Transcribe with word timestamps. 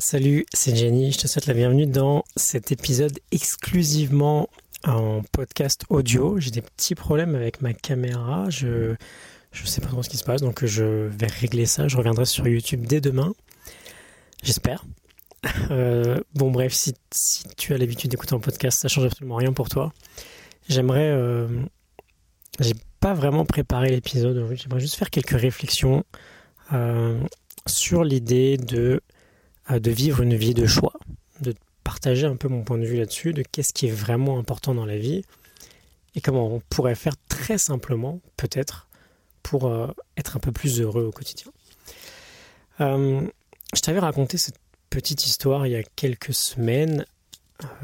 Salut, 0.00 0.46
c'est 0.54 0.76
Jenny, 0.76 1.10
je 1.10 1.18
te 1.18 1.26
souhaite 1.26 1.46
la 1.46 1.54
bienvenue 1.54 1.84
dans 1.84 2.22
cet 2.36 2.70
épisode 2.70 3.18
exclusivement 3.32 4.48
en 4.84 5.22
podcast 5.32 5.84
audio. 5.88 6.38
J'ai 6.38 6.52
des 6.52 6.62
petits 6.62 6.94
problèmes 6.94 7.34
avec 7.34 7.62
ma 7.62 7.72
caméra, 7.72 8.48
je 8.48 8.94
je 9.50 9.66
sais 9.66 9.80
pas 9.80 9.88
trop 9.88 10.04
ce 10.04 10.08
qui 10.08 10.16
se 10.16 10.22
passe, 10.22 10.40
donc 10.40 10.64
je 10.64 10.84
vais 10.84 11.26
régler 11.26 11.66
ça, 11.66 11.88
je 11.88 11.96
reviendrai 11.96 12.26
sur 12.26 12.46
YouTube 12.46 12.86
dès 12.86 13.00
demain. 13.00 13.34
J'espère. 14.44 14.84
Euh, 15.70 16.20
bon 16.34 16.50
bref, 16.52 16.72
si, 16.72 16.94
tu 17.56 17.74
as 17.74 17.78
l'habitude 17.78 18.10
d'écouter 18.10 18.34
un 18.34 18.40
podcast, 18.40 18.78
ça 18.80 18.88
change 18.88 19.06
absolument 19.06 19.36
rien 19.36 19.52
pour 19.52 19.68
toi. 19.68 19.92
J'aimerais... 20.68 21.10
Euh, 21.10 21.48
j'ai 22.60 22.74
pas 23.00 23.14
vraiment 23.14 23.44
préparé 23.44 23.90
l'épisode 23.90 24.48
j'aimerais 24.54 24.80
juste 24.80 24.94
faire 24.94 25.10
quelques 25.10 25.38
réflexions 25.38 26.04
euh, 26.72 27.20
sur 27.66 28.04
l'idée 28.04 28.56
de 28.56 29.00
de 29.68 29.90
vivre 29.90 30.22
une 30.22 30.34
vie 30.34 30.54
de 30.54 30.66
choix, 30.66 30.94
de 31.40 31.54
partager 31.84 32.26
un 32.26 32.36
peu 32.36 32.48
mon 32.48 32.64
point 32.64 32.78
de 32.78 32.84
vue 32.84 32.96
là-dessus, 32.96 33.32
de 33.32 33.42
qu'est-ce 33.42 33.72
qui 33.72 33.86
est 33.86 33.92
vraiment 33.92 34.38
important 34.38 34.74
dans 34.74 34.86
la 34.86 34.98
vie 34.98 35.22
et 36.14 36.20
comment 36.20 36.46
on 36.46 36.60
pourrait 36.68 36.94
faire 36.94 37.14
très 37.28 37.58
simplement, 37.58 38.20
peut-être, 38.36 38.88
pour 39.42 39.66
euh, 39.66 39.88
être 40.16 40.36
un 40.36 40.40
peu 40.40 40.52
plus 40.52 40.80
heureux 40.80 41.04
au 41.04 41.12
quotidien. 41.12 41.50
Euh, 42.80 43.20
je 43.74 43.80
t'avais 43.80 43.98
raconté 43.98 44.36
cette 44.36 44.58
petite 44.90 45.24
histoire 45.26 45.66
il 45.66 45.70
y 45.70 45.76
a 45.76 45.82
quelques 45.82 46.34
semaines. 46.34 47.04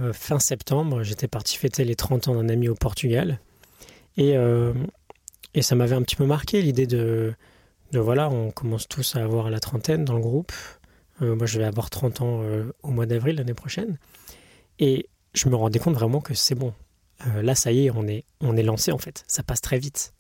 Euh, 0.01 0.13
fin 0.13 0.39
septembre, 0.39 1.03
j'étais 1.03 1.29
parti 1.29 1.57
fêter 1.57 1.85
les 1.85 1.97
30 1.97 2.29
ans 2.29 2.35
d'un 2.35 2.49
ami 2.49 2.69
au 2.69 2.75
Portugal. 2.75 3.41
Et, 4.17 4.37
et 5.55 5.63
ça 5.63 5.75
m'avait 5.75 5.97
un 5.97 6.03
petit 6.03 6.15
peu 6.15 6.25
marqué 6.25 6.63
l'idée 6.63 6.87
de, 6.87 7.35
de, 7.91 7.99
voilà, 7.99 8.31
on 8.31 8.53
commence 8.53 8.87
tous 8.87 9.17
à 9.17 9.25
avoir 9.25 9.51
la 9.51 9.59
trentaine 9.59 10.05
dans 10.05 10.15
le 10.15 10.21
groupe. 10.21 10.53
Euh, 11.23 11.35
moi, 11.35 11.47
je 11.47 11.59
vais 11.59 11.65
avoir 11.65 11.91
30 11.91 12.21
ans 12.21 12.43
euh, 12.43 12.73
au 12.83 12.91
mois 12.91 13.07
d'avril 13.07 13.37
l'année 13.37 13.55
prochaine. 13.55 13.99
Et 14.79 15.09
je 15.33 15.49
me 15.49 15.57
rendais 15.57 15.79
compte 15.79 15.95
vraiment 15.95 16.21
que 16.21 16.35
c'est 16.35 16.55
bon. 16.55 16.75
Euh, 17.27 17.43
là, 17.43 17.55
ça 17.55 17.73
y 17.73 17.87
est, 17.87 17.91
on 17.91 18.07
est, 18.07 18.63
lancé 18.63 18.93
en 18.93 18.99
fait. 18.99 19.25
Ça 19.29 19.43
passe 19.43 19.61
très 19.61 19.79
vite. 19.79 20.15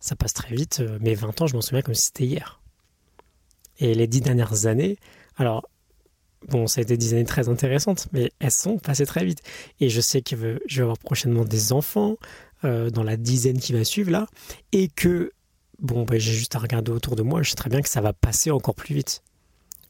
Ça 0.00 0.16
passe 0.16 0.34
très 0.34 0.54
vite. 0.54 0.82
mes 1.00 1.14
20 1.14 1.40
ans, 1.40 1.46
je 1.46 1.54
m'en 1.54 1.62
souviens 1.62 1.82
comme 1.82 1.94
si 1.94 2.06
c'était 2.06 2.24
hier. 2.24 2.60
Et 3.78 3.94
les 3.94 4.06
10 4.06 4.20
dernières 4.22 4.66
années, 4.66 4.98
alors, 5.36 5.68
bon, 6.48 6.66
ça 6.66 6.80
a 6.80 6.82
été 6.82 6.96
10 6.96 7.14
années 7.14 7.24
très 7.24 7.48
intéressantes, 7.48 8.08
mais 8.12 8.30
elles 8.38 8.52
sont 8.52 8.78
passées 8.78 9.06
très 9.06 9.24
vite. 9.24 9.40
Et 9.80 9.88
je 9.88 10.00
sais 10.00 10.20
que 10.22 10.36
je 10.66 10.76
vais 10.76 10.82
avoir 10.82 10.98
prochainement 10.98 11.44
des 11.44 11.72
enfants 11.72 12.16
dans 12.62 13.02
la 13.02 13.16
dizaine 13.16 13.58
qui 13.58 13.72
va 13.72 13.84
suivre 13.84 14.10
là. 14.10 14.26
Et 14.72 14.88
que, 14.88 15.32
bon, 15.78 16.04
ben, 16.04 16.20
j'ai 16.20 16.32
juste 16.32 16.54
à 16.56 16.58
regarder 16.58 16.92
autour 16.92 17.16
de 17.16 17.22
moi, 17.22 17.42
je 17.42 17.50
sais 17.50 17.56
très 17.56 17.70
bien 17.70 17.80
que 17.80 17.88
ça 17.88 18.00
va 18.00 18.12
passer 18.12 18.50
encore 18.50 18.74
plus 18.74 18.94
vite. 18.94 19.22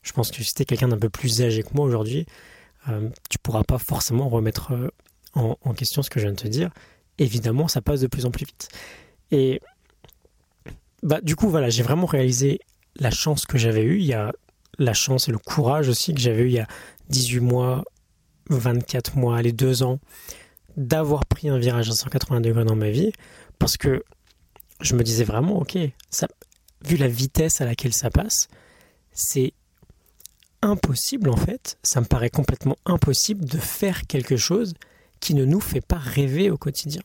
Je 0.07 0.13
pense 0.13 0.31
que 0.31 0.43
si 0.45 0.55
tu 0.55 0.63
es 0.63 0.65
quelqu'un 0.65 0.89
d'un 0.89 0.99
peu 0.99 1.11
plus 1.11 1.43
âgé 1.43 1.65
que 1.65 1.71
moi 1.75 1.85
aujourd'hui, 1.85 2.27
euh, 2.89 3.11
tu 3.29 3.39
pourras 3.39 3.65
pas 3.65 3.79
forcément 3.79 4.29
remettre 4.29 4.73
euh, 4.73 4.89
en, 5.35 5.75
question 5.75 6.01
ce 6.03 6.11
que 6.11 6.21
je 6.21 6.27
viens 6.27 6.33
de 6.33 6.41
te 6.41 6.47
dire. 6.47 6.71
Évidemment, 7.19 7.67
ça 7.67 7.83
passe 7.83 8.01
de 8.01 8.07
plus 8.07 8.25
en 8.25 8.31
plus 8.31 8.47
vite. 8.47 8.69
Et 9.33 9.61
bah, 11.03 11.21
du 11.21 11.35
coup, 11.35 11.49
voilà, 11.49 11.71
j'ai 11.71 11.83
vraiment 11.83 12.07
réalisé 12.07 12.61
la 12.95 13.11
chance 13.11 13.47
que 13.47 13.59
j'avais 13.59 13.83
eue. 13.83 13.99
Il 13.99 14.07
y 14.07 14.15
a 14.15 14.33
la 14.79 14.95
chance 14.95 15.29
et 15.29 15.33
le 15.33 15.39
courage 15.39 15.89
aussi 15.89 16.15
que 16.15 16.21
j'avais 16.21 16.43
eu 16.43 16.47
il 16.47 16.55
y 16.55 16.61
a 16.61 16.69
18 17.09 17.41
mois, 17.41 17.83
24 18.49 19.17
mois, 19.17 19.43
les 19.43 19.53
2 19.53 19.83
ans, 19.83 19.99
d'avoir 20.77 21.27
pris 21.27 21.49
un 21.49 21.59
virage 21.59 21.91
à 21.91 21.95
180 21.95 22.43
degrés 22.43 22.65
dans 22.65 22.77
ma 22.77 22.91
vie. 22.91 23.11
Parce 23.59 23.77
que 23.77 24.05
je 24.81 24.95
me 24.95 25.03
disais 25.03 25.25
vraiment, 25.25 25.59
ok, 25.59 25.77
vu 26.85 26.97
la 26.97 27.09
vitesse 27.09 27.61
à 27.61 27.65
laquelle 27.65 27.93
ça 27.93 28.11
passe, 28.11 28.47
c'est 29.13 29.53
impossible 30.67 31.31
en 31.31 31.37
fait, 31.37 31.79
ça 31.83 32.01
me 32.01 32.07
paraît 32.07 32.31
complètement 32.31 32.77
impossible 32.85 33.45
de 33.45 33.59
faire 33.59 34.07
quelque 34.07 34.37
chose 34.37 34.75
qui 35.21 35.35
ne 35.35 35.45
nous 35.45 35.61
fait 35.61 35.81
pas 35.81 35.99
rêver 35.99 36.51
au 36.51 36.59
quotidien. 36.59 37.03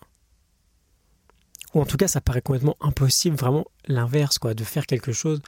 Ou 1.74 1.82
en 1.82 1.86
tout 1.86 1.96
cas, 1.96 2.08
ça 2.08 2.20
paraît 2.20 2.42
complètement 2.42 2.76
impossible, 2.82 3.38
vraiment 3.38 3.66
l'inverse, 3.88 4.40
quoi, 4.40 4.54
de 4.54 4.64
faire 4.64 4.86
quelque 4.86 5.14
chose 5.14 5.42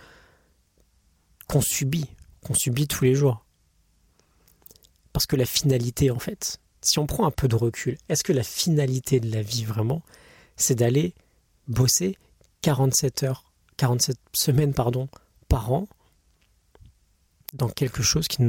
qu'on 1.48 1.60
subit, 1.60 2.10
qu'on 2.42 2.54
subit 2.54 2.88
tous 2.88 3.04
les 3.04 3.16
jours. 3.16 3.46
Parce 5.12 5.26
que 5.26 5.36
la 5.36 5.46
finalité, 5.46 6.12
en 6.12 6.20
fait, 6.20 6.62
si 6.82 7.00
on 7.00 7.08
prend 7.08 7.26
un 7.26 7.32
peu 7.32 7.48
de 7.48 7.56
recul, 7.56 7.98
est-ce 8.10 8.24
que 8.24 8.32
la 8.32 8.44
finalité 8.44 9.20
de 9.20 9.32
la 9.32 9.42
vie 9.42 9.66
vraiment, 9.66 10.02
c'est 10.56 10.76
d'aller 10.76 11.14
bosser 11.68 12.18
47 12.62 13.24
heures, 13.24 13.52
47 13.78 14.18
semaines, 14.34 14.74
pardon, 14.74 15.10
par 15.50 15.72
an 15.74 15.88
dans 17.54 17.70
quelque 17.70 18.04
chose 18.04 18.28
qui, 18.28 18.44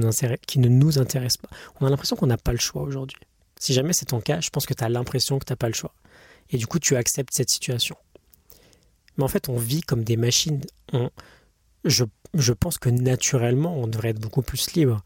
qui 0.46 0.58
ne 0.58 0.68
nous 0.68 0.98
intéresse 0.98 1.36
pas. 1.36 1.48
On 1.80 1.86
a 1.86 1.90
l'impression 1.90 2.16
qu'on 2.16 2.26
n'a 2.26 2.38
pas 2.38 2.52
le 2.52 2.58
choix 2.58 2.82
aujourd'hui. 2.82 3.20
Si 3.60 3.72
jamais 3.72 3.92
c'est 3.92 4.06
ton 4.06 4.20
cas, 4.20 4.40
je 4.40 4.50
pense 4.50 4.66
que 4.66 4.74
tu 4.74 4.82
as 4.82 4.88
l'impression 4.88 5.38
que 5.38 5.44
tu 5.44 5.52
n'as 5.52 5.56
pas 5.56 5.68
le 5.68 5.74
choix. 5.74 5.94
Et 6.50 6.58
du 6.58 6.66
coup, 6.66 6.78
tu 6.78 6.96
acceptes 6.96 7.32
cette 7.32 7.50
situation. 7.50 7.96
Mais 9.16 9.24
en 9.24 9.28
fait, 9.28 9.48
on 9.48 9.56
vit 9.56 9.82
comme 9.82 10.04
des 10.04 10.16
machines. 10.16 10.60
je, 11.84 12.04
je, 12.34 12.52
pense 12.52 12.78
que 12.78 12.88
naturellement, 12.88 13.76
on 13.76 13.86
devrait 13.86 14.10
être 14.10 14.20
beaucoup 14.20 14.42
plus 14.42 14.72
libre. 14.74 15.02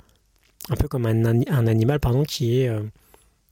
Un 0.70 0.76
peu 0.76 0.88
comme 0.88 1.06
un, 1.06 1.24
un 1.24 1.66
animal 1.66 2.00
pardon, 2.00 2.24
qui 2.24 2.60
est, 2.60 2.68
euh, 2.68 2.82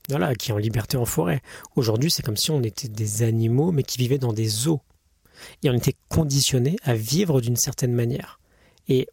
voilà, 0.09 0.35
qui 0.35 0.51
est 0.51 0.53
en 0.53 0.57
liberté 0.57 0.97
en 0.97 1.05
forêt. 1.05 1.41
Aujourd'hui, 1.75 2.11
c'est 2.11 2.23
comme 2.23 2.37
si 2.37 2.51
on 2.51 2.63
était 2.63 2.87
des 2.87 3.23
animaux, 3.23 3.71
mais 3.71 3.83
qui 3.83 3.97
vivaient 3.97 4.17
dans 4.17 4.33
des 4.33 4.67
eaux. 4.67 4.81
Et 5.63 5.69
on 5.69 5.73
était 5.73 5.95
conditionnés 6.09 6.77
à 6.83 6.95
vivre 6.95 7.41
d'une 7.41 7.57
certaine 7.57 7.93
manière. 7.93 8.39
Et 8.87 9.07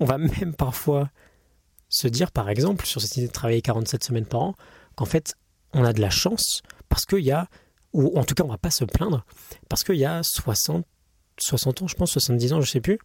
on 0.00 0.04
va 0.04 0.18
même 0.18 0.54
parfois 0.54 1.10
se 1.88 2.08
dire, 2.08 2.32
par 2.32 2.48
exemple, 2.48 2.86
sur 2.86 3.00
cette 3.00 3.16
idée 3.16 3.28
de 3.28 3.32
travailler 3.32 3.62
47 3.62 4.02
semaines 4.02 4.26
par 4.26 4.42
an, 4.42 4.54
qu'en 4.96 5.04
fait, 5.04 5.34
on 5.72 5.84
a 5.84 5.92
de 5.92 6.00
la 6.00 6.10
chance 6.10 6.62
parce 6.88 7.04
qu'il 7.04 7.20
y 7.24 7.32
a, 7.32 7.48
ou 7.92 8.18
en 8.18 8.24
tout 8.24 8.34
cas, 8.34 8.44
on 8.44 8.48
va 8.48 8.58
pas 8.58 8.70
se 8.70 8.84
plaindre, 8.84 9.24
parce 9.68 9.84
qu'il 9.84 9.96
y 9.96 10.04
a 10.04 10.22
60, 10.22 10.84
60 11.38 11.82
ans, 11.82 11.86
je 11.86 11.94
pense, 11.94 12.10
70 12.10 12.52
ans, 12.52 12.60
je 12.60 12.70
sais 12.70 12.80
plus, 12.80 12.98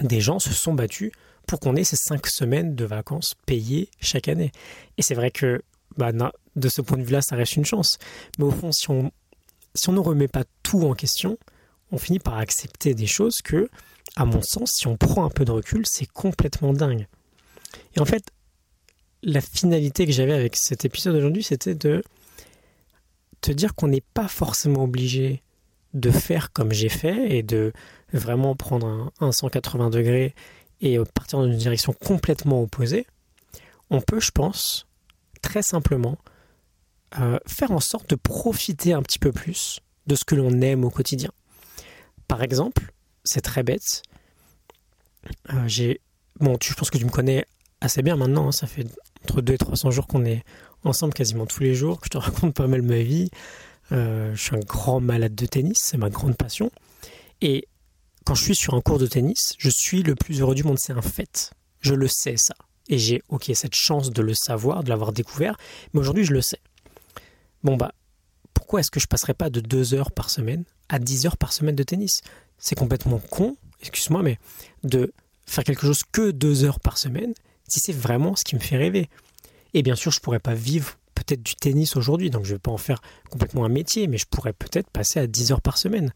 des 0.00 0.20
gens 0.20 0.38
se 0.38 0.52
sont 0.52 0.74
battus 0.74 1.12
pour 1.46 1.60
qu'on 1.60 1.76
ait 1.76 1.84
ces 1.84 1.96
5 1.96 2.26
semaines 2.26 2.74
de 2.74 2.84
vacances 2.84 3.34
payées 3.46 3.90
chaque 4.00 4.28
année. 4.28 4.52
Et 4.96 5.02
c'est 5.02 5.14
vrai 5.14 5.30
que, 5.30 5.62
bah, 5.96 6.12
de 6.56 6.68
ce 6.68 6.82
point 6.82 6.98
de 6.98 7.02
vue-là, 7.02 7.22
ça 7.22 7.36
reste 7.36 7.56
une 7.56 7.64
chance. 7.64 7.98
Mais 8.38 8.44
au 8.44 8.50
fond, 8.50 8.70
si 8.70 8.90
on, 8.90 9.10
si 9.74 9.88
on 9.88 9.92
ne 9.92 10.00
remet 10.00 10.28
pas 10.28 10.44
tout 10.62 10.82
en 10.82 10.94
question, 10.94 11.38
on 11.90 11.98
finit 11.98 12.18
par 12.18 12.36
accepter 12.36 12.94
des 12.94 13.06
choses 13.06 13.40
que 13.42 13.68
à 14.16 14.24
mon 14.24 14.42
sens, 14.42 14.72
si 14.74 14.86
on 14.86 14.96
prend 14.96 15.24
un 15.24 15.30
peu 15.30 15.44
de 15.44 15.52
recul, 15.52 15.84
c'est 15.86 16.06
complètement 16.06 16.72
dingue. 16.72 17.06
Et 17.94 18.00
en 18.00 18.04
fait, 18.04 18.24
la 19.22 19.40
finalité 19.40 20.06
que 20.06 20.12
j'avais 20.12 20.32
avec 20.32 20.56
cet 20.56 20.84
épisode 20.84 21.16
aujourd'hui, 21.16 21.42
c'était 21.42 21.74
de 21.74 22.02
te 23.40 23.52
dire 23.52 23.74
qu'on 23.74 23.88
n'est 23.88 24.04
pas 24.14 24.28
forcément 24.28 24.84
obligé 24.84 25.42
de 25.94 26.10
faire 26.10 26.52
comme 26.52 26.72
j'ai 26.72 26.88
fait 26.88 27.36
et 27.36 27.42
de 27.42 27.72
vraiment 28.12 28.54
prendre 28.54 29.12
un, 29.20 29.32
180 29.32 29.90
degrés 29.90 30.34
et 30.80 30.98
partir 31.14 31.40
dans 31.40 31.46
une 31.46 31.56
direction 31.56 31.92
complètement 31.92 32.62
opposée. 32.62 33.06
On 33.90 34.00
peut, 34.00 34.20
je 34.20 34.30
pense, 34.30 34.86
très 35.42 35.62
simplement 35.62 36.18
euh, 37.18 37.38
faire 37.46 37.70
en 37.72 37.80
sorte 37.80 38.10
de 38.10 38.16
profiter 38.16 38.92
un 38.92 39.02
petit 39.02 39.18
peu 39.18 39.32
plus 39.32 39.80
de 40.06 40.14
ce 40.14 40.24
que 40.24 40.34
l'on 40.34 40.60
aime 40.60 40.84
au 40.84 40.90
quotidien. 40.90 41.30
Par 42.26 42.42
exemple, 42.42 42.92
c'est 43.28 43.40
très 43.40 43.62
bête. 43.62 44.02
Euh, 45.52 45.94
bon, 46.40 46.56
tu, 46.56 46.70
je 46.72 46.74
pense 46.74 46.90
que 46.90 46.98
tu 46.98 47.04
me 47.04 47.10
connais 47.10 47.46
assez 47.80 48.02
bien 48.02 48.16
maintenant. 48.16 48.48
Hein. 48.48 48.52
ça 48.52 48.66
fait 48.66 48.86
entre 49.24 49.40
2 49.40 49.54
et 49.54 49.58
300 49.58 49.90
jours 49.90 50.06
qu'on 50.06 50.24
est 50.24 50.44
ensemble 50.84 51.12
quasiment 51.12 51.46
tous 51.46 51.62
les 51.62 51.74
jours. 51.74 52.00
Je 52.04 52.08
te 52.08 52.18
raconte 52.18 52.54
pas 52.54 52.66
mal 52.66 52.82
ma 52.82 53.02
vie. 53.02 53.30
Euh, 53.92 54.34
je 54.34 54.42
suis 54.42 54.56
un 54.56 54.60
grand 54.60 55.00
malade 55.00 55.34
de 55.34 55.46
tennis, 55.46 55.78
c'est 55.80 55.98
ma 55.98 56.10
grande 56.10 56.36
passion. 56.36 56.70
Et 57.40 57.68
quand 58.24 58.34
je 58.34 58.44
suis 58.44 58.56
sur 58.56 58.74
un 58.74 58.80
cours 58.80 58.98
de 58.98 59.06
tennis, 59.06 59.54
je 59.58 59.70
suis 59.70 60.02
le 60.02 60.14
plus 60.14 60.40
heureux 60.40 60.54
du 60.54 60.64
monde. 60.64 60.78
C'est 60.78 60.92
un 60.92 61.02
fait. 61.02 61.50
Je 61.80 61.94
le 61.94 62.08
sais 62.08 62.36
ça. 62.36 62.54
Et 62.88 62.98
j'ai 62.98 63.22
ok 63.28 63.50
cette 63.54 63.74
chance 63.74 64.10
de 64.10 64.22
le 64.22 64.34
savoir, 64.34 64.82
de 64.82 64.88
l'avoir 64.88 65.12
découvert. 65.12 65.56
Mais 65.92 66.00
aujourd'hui, 66.00 66.24
je 66.24 66.32
le 66.32 66.40
sais. 66.40 66.60
Bon 67.62 67.76
bah, 67.76 67.92
pourquoi 68.54 68.80
est-ce 68.80 68.90
que 68.90 69.00
je 69.00 69.06
passerais 69.06 69.34
pas 69.34 69.50
de 69.50 69.60
2 69.60 69.94
heures 69.94 70.12
par 70.12 70.30
semaine 70.30 70.64
à 70.88 70.98
10 70.98 71.26
heures 71.26 71.36
par 71.36 71.52
semaine 71.52 71.74
de 71.76 71.82
tennis? 71.82 72.20
C'est 72.58 72.74
complètement 72.74 73.18
con, 73.30 73.56
excuse-moi, 73.80 74.22
mais 74.22 74.38
de 74.84 75.12
faire 75.46 75.64
quelque 75.64 75.82
chose 75.82 76.02
que 76.10 76.30
deux 76.30 76.64
heures 76.64 76.80
par 76.80 76.98
semaine, 76.98 77.32
si 77.68 77.80
c'est 77.80 77.92
vraiment 77.92 78.36
ce 78.36 78.44
qui 78.44 78.54
me 78.54 78.60
fait 78.60 78.76
rêver. 78.76 79.08
Et 79.74 79.82
bien 79.82 79.94
sûr, 79.94 80.12
je 80.12 80.20
pourrais 80.20 80.40
pas 80.40 80.54
vivre 80.54 80.98
peut-être 81.14 81.42
du 81.42 81.54
tennis 81.54 81.96
aujourd'hui, 81.96 82.30
donc 82.30 82.44
je 82.44 82.54
vais 82.54 82.58
pas 82.58 82.70
en 82.70 82.78
faire 82.78 83.00
complètement 83.30 83.64
un 83.64 83.68
métier, 83.68 84.06
mais 84.06 84.18
je 84.18 84.26
pourrais 84.26 84.52
peut-être 84.52 84.90
passer 84.90 85.20
à 85.20 85.26
10 85.26 85.52
heures 85.52 85.60
par 85.60 85.78
semaine. 85.78 86.12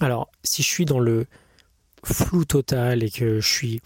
Alors, 0.00 0.30
si 0.42 0.62
je 0.62 0.68
suis 0.68 0.84
dans 0.84 1.00
le 1.00 1.26
flou 2.02 2.44
total 2.44 3.02
et 3.02 3.10
que 3.10 3.40
je 3.40 3.48
suis 3.48 3.80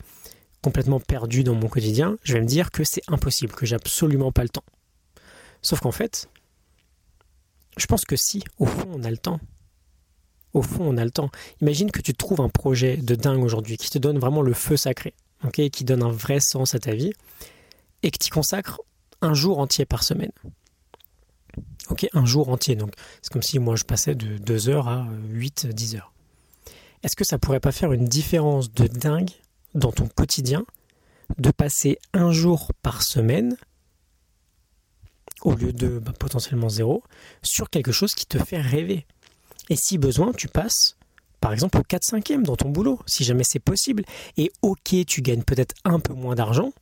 complètement 0.62 1.00
perdu 1.00 1.44
dans 1.44 1.54
mon 1.54 1.68
quotidien, 1.68 2.16
je 2.22 2.34
vais 2.34 2.40
me 2.40 2.46
dire 2.46 2.70
que 2.70 2.82
c'est 2.84 3.02
impossible, 3.08 3.52
que 3.54 3.66
j'ai 3.66 3.76
absolument 3.76 4.32
pas 4.32 4.42
le 4.42 4.48
temps. 4.48 4.64
Sauf 5.62 5.80
qu'en 5.80 5.92
fait, 5.92 6.28
je 7.76 7.86
pense 7.86 8.04
que 8.04 8.16
si, 8.16 8.42
au 8.58 8.66
fond, 8.66 8.88
on 8.92 9.04
a 9.04 9.10
le 9.10 9.18
temps, 9.18 9.40
au 10.58 10.62
fond, 10.62 10.84
on 10.84 10.96
a 10.96 11.04
le 11.04 11.10
temps. 11.10 11.30
Imagine 11.60 11.90
que 11.90 12.00
tu 12.00 12.14
trouves 12.14 12.40
un 12.40 12.48
projet 12.48 12.96
de 12.96 13.14
dingue 13.14 13.42
aujourd'hui 13.42 13.76
qui 13.76 13.90
te 13.90 13.98
donne 13.98 14.18
vraiment 14.18 14.42
le 14.42 14.52
feu 14.52 14.76
sacré. 14.76 15.14
qui 15.52 15.84
donne 15.84 16.02
un 16.02 16.10
vrai 16.10 16.40
sens 16.40 16.74
à 16.74 16.80
ta 16.80 16.94
vie, 16.94 17.12
et 18.02 18.10
que 18.10 18.18
tu 18.18 18.30
consacres 18.30 18.80
un 19.20 19.34
jour 19.34 19.58
entier 19.58 19.84
par 19.84 20.02
semaine. 20.02 20.32
Ok, 21.90 22.06
un 22.12 22.26
jour 22.26 22.48
entier. 22.50 22.76
Donc, 22.76 22.92
c'est 23.22 23.32
comme 23.32 23.42
si 23.42 23.58
moi 23.58 23.76
je 23.76 23.84
passais 23.84 24.14
de 24.14 24.38
2 24.38 24.68
heures 24.68 24.88
à 24.88 25.08
8, 25.30 25.66
10 25.66 25.96
heures. 25.96 26.12
Est-ce 27.02 27.16
que 27.16 27.24
ça 27.24 27.38
pourrait 27.38 27.60
pas 27.60 27.72
faire 27.72 27.92
une 27.92 28.04
différence 28.04 28.72
de 28.72 28.86
dingue 28.86 29.30
dans 29.74 29.92
ton 29.92 30.08
quotidien 30.08 30.64
de 31.38 31.50
passer 31.50 31.98
un 32.12 32.32
jour 32.32 32.72
par 32.82 33.02
semaine 33.02 33.56
au 35.42 35.54
lieu 35.54 35.72
de 35.72 35.98
bah, 35.98 36.12
potentiellement 36.18 36.68
zéro 36.68 37.04
sur 37.42 37.70
quelque 37.70 37.92
chose 37.92 38.14
qui 38.14 38.26
te 38.26 38.38
fait 38.38 38.60
rêver? 38.60 39.06
Et 39.70 39.76
si 39.76 39.98
besoin, 39.98 40.32
tu 40.32 40.48
passes 40.48 40.96
par 41.40 41.52
exemple 41.52 41.78
au 41.78 41.82
4-5e 41.82 42.42
dans 42.42 42.56
ton 42.56 42.68
boulot, 42.68 42.98
si 43.06 43.24
jamais 43.24 43.44
c'est 43.44 43.60
possible. 43.60 44.04
Et 44.36 44.50
ok, 44.62 44.94
tu 45.06 45.22
gagnes 45.22 45.42
peut-être 45.42 45.74
un 45.84 46.00
peu 46.00 46.12
moins 46.12 46.34
d'argent, 46.34 46.72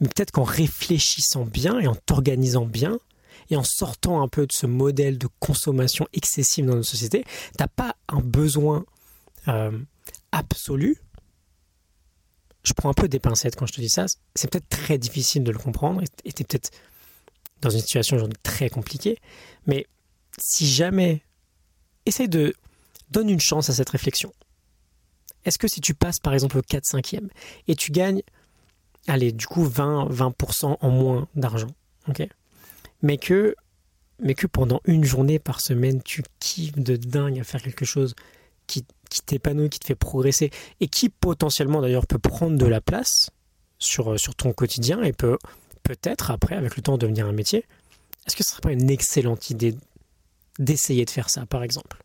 mais 0.00 0.08
peut-être 0.08 0.30
qu'en 0.30 0.44
réfléchissant 0.44 1.44
bien 1.44 1.78
et 1.78 1.86
en 1.86 1.94
t'organisant 1.94 2.64
bien, 2.64 2.98
et 3.50 3.56
en 3.56 3.62
sortant 3.62 4.22
un 4.22 4.28
peu 4.28 4.46
de 4.46 4.52
ce 4.52 4.66
modèle 4.66 5.18
de 5.18 5.28
consommation 5.40 6.08
excessive 6.12 6.66
dans 6.66 6.74
notre 6.74 6.88
société, 6.88 7.22
tu 7.24 7.30
n'as 7.60 7.68
pas 7.68 7.94
un 8.08 8.20
besoin 8.20 8.84
euh, 9.48 9.78
absolu. 10.32 10.98
Je 12.64 12.72
prends 12.72 12.88
un 12.88 12.94
peu 12.94 13.08
des 13.08 13.20
pincettes 13.20 13.54
quand 13.54 13.66
je 13.66 13.74
te 13.74 13.80
dis 13.80 13.88
ça. 13.88 14.06
C'est 14.34 14.50
peut-être 14.50 14.68
très 14.68 14.98
difficile 14.98 15.44
de 15.44 15.52
le 15.52 15.58
comprendre 15.58 16.02
et 16.24 16.32
tu 16.32 16.42
es 16.42 16.44
peut-être 16.44 16.70
dans 17.60 17.70
une 17.70 17.80
situation 17.80 18.16
aujourd'hui 18.16 18.38
très 18.42 18.68
compliquée. 18.68 19.18
Mais 19.66 19.86
si 20.38 20.66
jamais, 20.66 21.22
essaye 22.06 22.28
de 22.28 22.54
donne 23.10 23.28
une 23.28 23.40
chance 23.40 23.70
à 23.70 23.72
cette 23.72 23.90
réflexion. 23.90 24.32
Est-ce 25.44 25.58
que 25.58 25.68
si 25.68 25.80
tu 25.80 25.94
passes 25.94 26.18
par 26.18 26.34
exemple 26.34 26.58
au 26.58 26.62
4-5e 26.62 27.28
et 27.68 27.76
tu 27.76 27.92
gagnes, 27.92 28.22
allez, 29.06 29.32
du 29.32 29.46
coup 29.46 29.64
20, 29.64 30.08
20% 30.08 30.76
en 30.80 30.90
moins 30.90 31.28
d'argent, 31.34 31.70
mais 33.02 33.16
que, 33.18 33.54
pendant 34.50 34.80
une 34.84 35.04
journée 35.04 35.38
par 35.38 35.60
semaine, 35.60 36.02
tu 36.02 36.22
kiffes 36.40 36.78
de 36.78 36.96
dingue 36.96 37.38
à 37.38 37.44
faire 37.44 37.62
quelque 37.62 37.84
chose 37.84 38.14
qui, 38.66 38.84
t'épanouit, 39.24 39.70
qui 39.70 39.78
te 39.78 39.86
fait 39.86 39.94
progresser 39.94 40.50
et 40.80 40.88
qui 40.88 41.08
potentiellement 41.08 41.80
d'ailleurs 41.80 42.06
peut 42.06 42.18
prendre 42.18 42.58
de 42.58 42.66
la 42.66 42.80
place 42.80 43.30
sur, 43.78 44.18
sur 44.18 44.34
ton 44.34 44.52
quotidien 44.52 45.02
et 45.02 45.12
peut 45.12 45.38
peut-être 45.84 46.32
après, 46.32 46.56
avec 46.56 46.76
le 46.76 46.82
temps, 46.82 46.98
devenir 46.98 47.26
un 47.26 47.32
métier. 47.32 47.64
Est-ce 48.26 48.34
que 48.34 48.42
ce 48.42 48.50
ne 48.50 48.52
serait 48.52 48.60
pas 48.62 48.72
une 48.72 48.90
excellente 48.90 49.50
idée 49.50 49.76
d'essayer 50.58 51.04
de 51.04 51.10
faire 51.10 51.30
ça, 51.30 51.46
par 51.46 51.62
exemple 51.62 52.02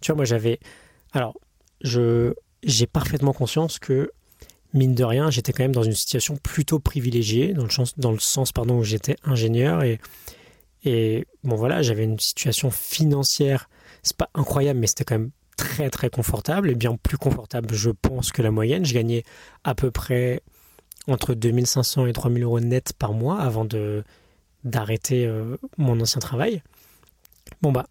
Tu 0.00 0.10
vois, 0.10 0.16
moi 0.16 0.24
j'avais. 0.24 0.58
Alors, 1.12 1.34
je 1.80 2.34
j'ai 2.62 2.86
parfaitement 2.86 3.32
conscience 3.32 3.78
que 3.78 4.10
mine 4.72 4.94
de 4.94 5.04
rien, 5.04 5.30
j'étais 5.30 5.52
quand 5.52 5.62
même 5.62 5.74
dans 5.74 5.82
une 5.82 5.92
situation 5.92 6.36
plutôt 6.36 6.80
privilégiée, 6.80 7.52
dans 7.52 7.64
le 7.64 7.70
sens, 7.70 7.98
dans 7.98 8.12
le 8.12 8.18
sens 8.18 8.52
pardon, 8.52 8.78
où 8.78 8.84
j'étais 8.84 9.16
ingénieur 9.22 9.82
et, 9.82 10.00
et 10.84 11.26
bon 11.44 11.56
voilà, 11.56 11.82
j'avais 11.82 12.04
une 12.04 12.18
situation 12.18 12.70
financière, 12.70 13.68
c'est 14.02 14.16
pas 14.16 14.30
incroyable, 14.34 14.80
mais 14.80 14.86
c'était 14.86 15.04
quand 15.04 15.18
même 15.18 15.30
très 15.56 15.90
très 15.90 16.10
confortable 16.10 16.70
et 16.70 16.74
bien 16.74 16.96
plus 16.96 17.16
confortable, 17.16 17.72
je 17.74 17.90
pense, 17.90 18.32
que 18.32 18.42
la 18.42 18.50
moyenne. 18.50 18.84
Je 18.84 18.94
gagnais 18.94 19.24
à 19.62 19.74
peu 19.74 19.90
près 19.90 20.42
entre 21.06 21.34
2500 21.34 22.06
et 22.06 22.12
3000 22.12 22.42
euros 22.42 22.60
net 22.60 22.92
par 22.98 23.12
mois 23.12 23.40
avant 23.40 23.64
de 23.64 24.04
d'arrêter 24.64 25.26
euh, 25.26 25.56
mon 25.78 26.00
ancien 26.00 26.20
travail. 26.20 26.62
Bon 27.62 27.72
bah, 27.72 27.86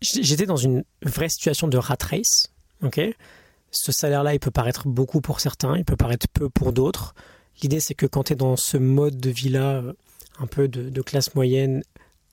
j'étais 0.00 0.46
dans 0.46 0.56
une 0.56 0.84
vraie 1.02 1.28
situation 1.28 1.68
de 1.68 1.78
rat 1.78 1.96
race, 2.02 2.52
ok? 2.82 3.00
Ce 3.70 3.90
salaire-là, 3.90 4.34
il 4.34 4.40
peut 4.40 4.52
paraître 4.52 4.86
beaucoup 4.86 5.20
pour 5.20 5.40
certains, 5.40 5.76
il 5.76 5.84
peut 5.84 5.96
paraître 5.96 6.28
peu 6.28 6.48
pour 6.48 6.72
d'autres. 6.72 7.14
L'idée, 7.62 7.80
c'est 7.80 7.94
que 7.94 8.06
quand 8.06 8.24
tu 8.24 8.32
es 8.32 8.36
dans 8.36 8.56
ce 8.56 8.76
mode 8.76 9.16
de 9.16 9.30
vie-là, 9.30 9.76
euh, 9.76 9.92
un 10.38 10.46
peu 10.46 10.68
de, 10.68 11.02
classe 11.02 11.34
moyenne, 11.34 11.82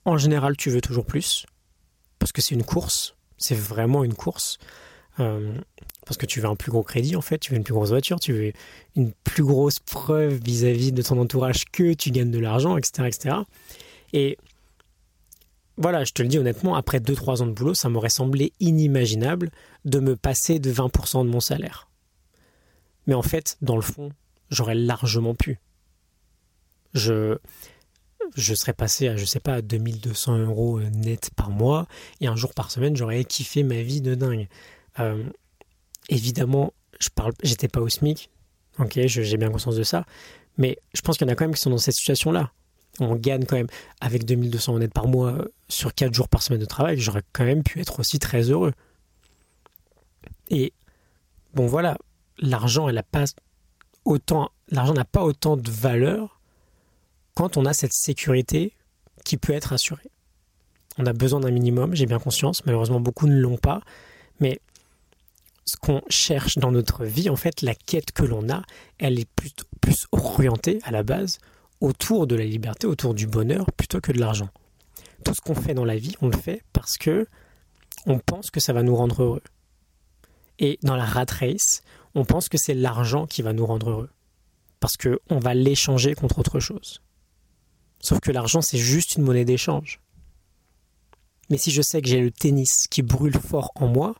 en 0.04 0.18
général, 0.18 0.56
tu 0.56 0.70
veux 0.70 0.80
toujours 0.80 1.04
plus. 1.04 1.46
Parce 2.18 2.32
que 2.32 2.40
c'est 2.40 2.54
une 2.54 2.64
course. 2.64 3.14
C'est 3.38 3.56
vraiment 3.56 4.04
une 4.04 4.14
course. 4.14 4.58
Euh, 5.20 5.52
parce 6.06 6.16
que 6.16 6.26
tu 6.26 6.40
veux 6.40 6.48
un 6.48 6.56
plus 6.56 6.70
gros 6.70 6.82
crédit, 6.82 7.16
en 7.16 7.20
fait. 7.20 7.38
Tu 7.38 7.52
veux 7.52 7.58
une 7.58 7.64
plus 7.64 7.74
grosse 7.74 7.90
voiture. 7.90 8.18
Tu 8.20 8.32
veux 8.32 8.52
une 8.96 9.12
plus 9.24 9.44
grosse 9.44 9.78
preuve 9.78 10.34
vis-à-vis 10.34 10.92
de 10.92 11.02
ton 11.02 11.18
entourage 11.18 11.64
que 11.66 11.92
tu 11.94 12.10
gagnes 12.10 12.30
de 12.30 12.38
l'argent, 12.38 12.76
etc., 12.76 13.08
etc. 13.08 13.36
Et 14.12 14.38
voilà, 15.76 16.04
je 16.04 16.12
te 16.12 16.22
le 16.22 16.28
dis 16.28 16.38
honnêtement, 16.38 16.74
après 16.74 16.98
2-3 16.98 17.42
ans 17.42 17.46
de 17.46 17.52
boulot, 17.52 17.74
ça 17.74 17.88
m'aurait 17.88 18.10
semblé 18.10 18.52
inimaginable 18.60 19.50
de 19.84 20.00
me 20.00 20.16
passer 20.16 20.58
de 20.58 20.72
20% 20.72 21.24
de 21.24 21.30
mon 21.30 21.40
salaire. 21.40 21.88
Mais 23.06 23.14
en 23.14 23.22
fait, 23.22 23.56
dans 23.62 23.76
le 23.76 23.82
fond, 23.82 24.10
j'aurais 24.50 24.74
largement 24.74 25.34
pu. 25.34 25.58
Je, 26.94 27.38
je 28.36 28.54
serais 28.54 28.74
passé 28.74 29.08
à, 29.08 29.16
je 29.16 29.24
sais 29.24 29.40
pas, 29.40 29.62
2200 29.62 30.38
euros 30.38 30.80
net 30.80 31.30
par 31.34 31.50
mois, 31.50 31.86
et 32.20 32.26
un 32.26 32.36
jour 32.36 32.52
par 32.54 32.70
semaine, 32.70 32.96
j'aurais 32.96 33.24
kiffé 33.24 33.62
ma 33.62 33.82
vie 33.82 34.02
de 34.02 34.14
dingue. 34.14 34.48
Euh, 34.98 35.24
évidemment, 36.08 36.72
je 37.00 37.08
parle, 37.08 37.32
j'étais 37.42 37.68
pas 37.68 37.80
au 37.80 37.88
SMIC, 37.88 38.30
ok, 38.78 39.00
j'ai 39.06 39.36
bien 39.36 39.50
conscience 39.50 39.76
de 39.76 39.82
ça, 39.82 40.04
mais 40.58 40.78
je 40.94 41.00
pense 41.00 41.16
qu'il 41.16 41.26
y 41.26 41.30
en 41.30 41.32
a 41.32 41.36
quand 41.36 41.44
même 41.44 41.54
qui 41.54 41.60
sont 41.60 41.70
dans 41.70 41.78
cette 41.78 41.94
situation-là 41.94 42.52
on 43.00 43.14
gagne 43.14 43.44
quand 43.44 43.56
même 43.56 43.68
avec 44.00 44.24
2200 44.24 44.78
net 44.78 44.92
par 44.92 45.06
mois 45.06 45.32
euh, 45.32 45.48
sur 45.68 45.94
4 45.94 46.12
jours 46.12 46.28
par 46.28 46.42
semaine 46.42 46.60
de 46.60 46.66
travail, 46.66 46.98
j'aurais 46.98 47.22
quand 47.32 47.44
même 47.44 47.62
pu 47.62 47.80
être 47.80 48.00
aussi 48.00 48.18
très 48.18 48.42
heureux. 48.50 48.72
Et 50.50 50.72
bon 51.54 51.66
voilà, 51.66 51.96
l'argent 52.38 52.88
elle 52.88 53.02
pas 53.10 53.24
autant 54.04 54.50
l'argent 54.68 54.94
n'a 54.94 55.04
pas 55.04 55.22
autant 55.22 55.56
de 55.56 55.70
valeur 55.70 56.40
quand 57.34 57.56
on 57.56 57.64
a 57.64 57.72
cette 57.72 57.92
sécurité 57.92 58.74
qui 59.24 59.36
peut 59.36 59.52
être 59.52 59.72
assurée. 59.72 60.10
On 60.98 61.06
a 61.06 61.14
besoin 61.14 61.40
d'un 61.40 61.50
minimum, 61.50 61.94
j'ai 61.94 62.06
bien 62.06 62.18
conscience, 62.18 62.64
malheureusement 62.66 63.00
beaucoup 63.00 63.26
ne 63.26 63.38
l'ont 63.38 63.56
pas, 63.56 63.80
mais 64.40 64.60
ce 65.64 65.76
qu'on 65.76 66.02
cherche 66.08 66.58
dans 66.58 66.72
notre 66.72 67.04
vie, 67.04 67.30
en 67.30 67.36
fait, 67.36 67.62
la 67.62 67.74
quête 67.74 68.12
que 68.12 68.24
l'on 68.24 68.48
a, 68.50 68.62
elle 68.98 69.18
est 69.18 69.28
plus 69.80 70.06
orientée 70.12 70.80
à 70.84 70.90
la 70.90 71.02
base 71.02 71.38
autour 71.80 72.26
de 72.26 72.36
la 72.36 72.44
liberté, 72.44 72.86
autour 72.86 73.14
du 73.14 73.26
bonheur, 73.26 73.66
plutôt 73.72 74.00
que 74.00 74.12
de 74.12 74.18
l'argent. 74.18 74.48
Tout 75.24 75.34
ce 75.34 75.40
qu'on 75.40 75.54
fait 75.54 75.74
dans 75.74 75.84
la 75.84 75.96
vie, 75.96 76.14
on 76.20 76.28
le 76.28 76.36
fait 76.36 76.62
parce 76.72 76.96
que 76.96 77.26
on 78.06 78.18
pense 78.18 78.50
que 78.50 78.60
ça 78.60 78.72
va 78.72 78.82
nous 78.82 78.96
rendre 78.96 79.22
heureux. 79.22 79.42
Et 80.58 80.78
dans 80.82 80.96
la 80.96 81.04
rat 81.04 81.26
race, 81.28 81.82
on 82.14 82.24
pense 82.24 82.48
que 82.48 82.58
c'est 82.58 82.74
l'argent 82.74 83.26
qui 83.26 83.42
va 83.42 83.52
nous 83.52 83.66
rendre 83.66 83.90
heureux. 83.90 84.10
Parce 84.80 84.96
qu'on 84.96 85.38
va 85.38 85.54
l'échanger 85.54 86.14
contre 86.14 86.38
autre 86.38 86.60
chose. 86.60 87.02
Sauf 88.00 88.20
que 88.20 88.32
l'argent, 88.32 88.60
c'est 88.60 88.78
juste 88.78 89.16
une 89.16 89.22
monnaie 89.22 89.44
d'échange. 89.44 90.00
Mais 91.50 91.58
si 91.58 91.70
je 91.70 91.82
sais 91.82 92.02
que 92.02 92.08
j'ai 92.08 92.20
le 92.20 92.30
tennis 92.30 92.86
qui 92.88 93.02
brûle 93.02 93.38
fort 93.38 93.70
en 93.76 93.86
moi, 93.86 94.14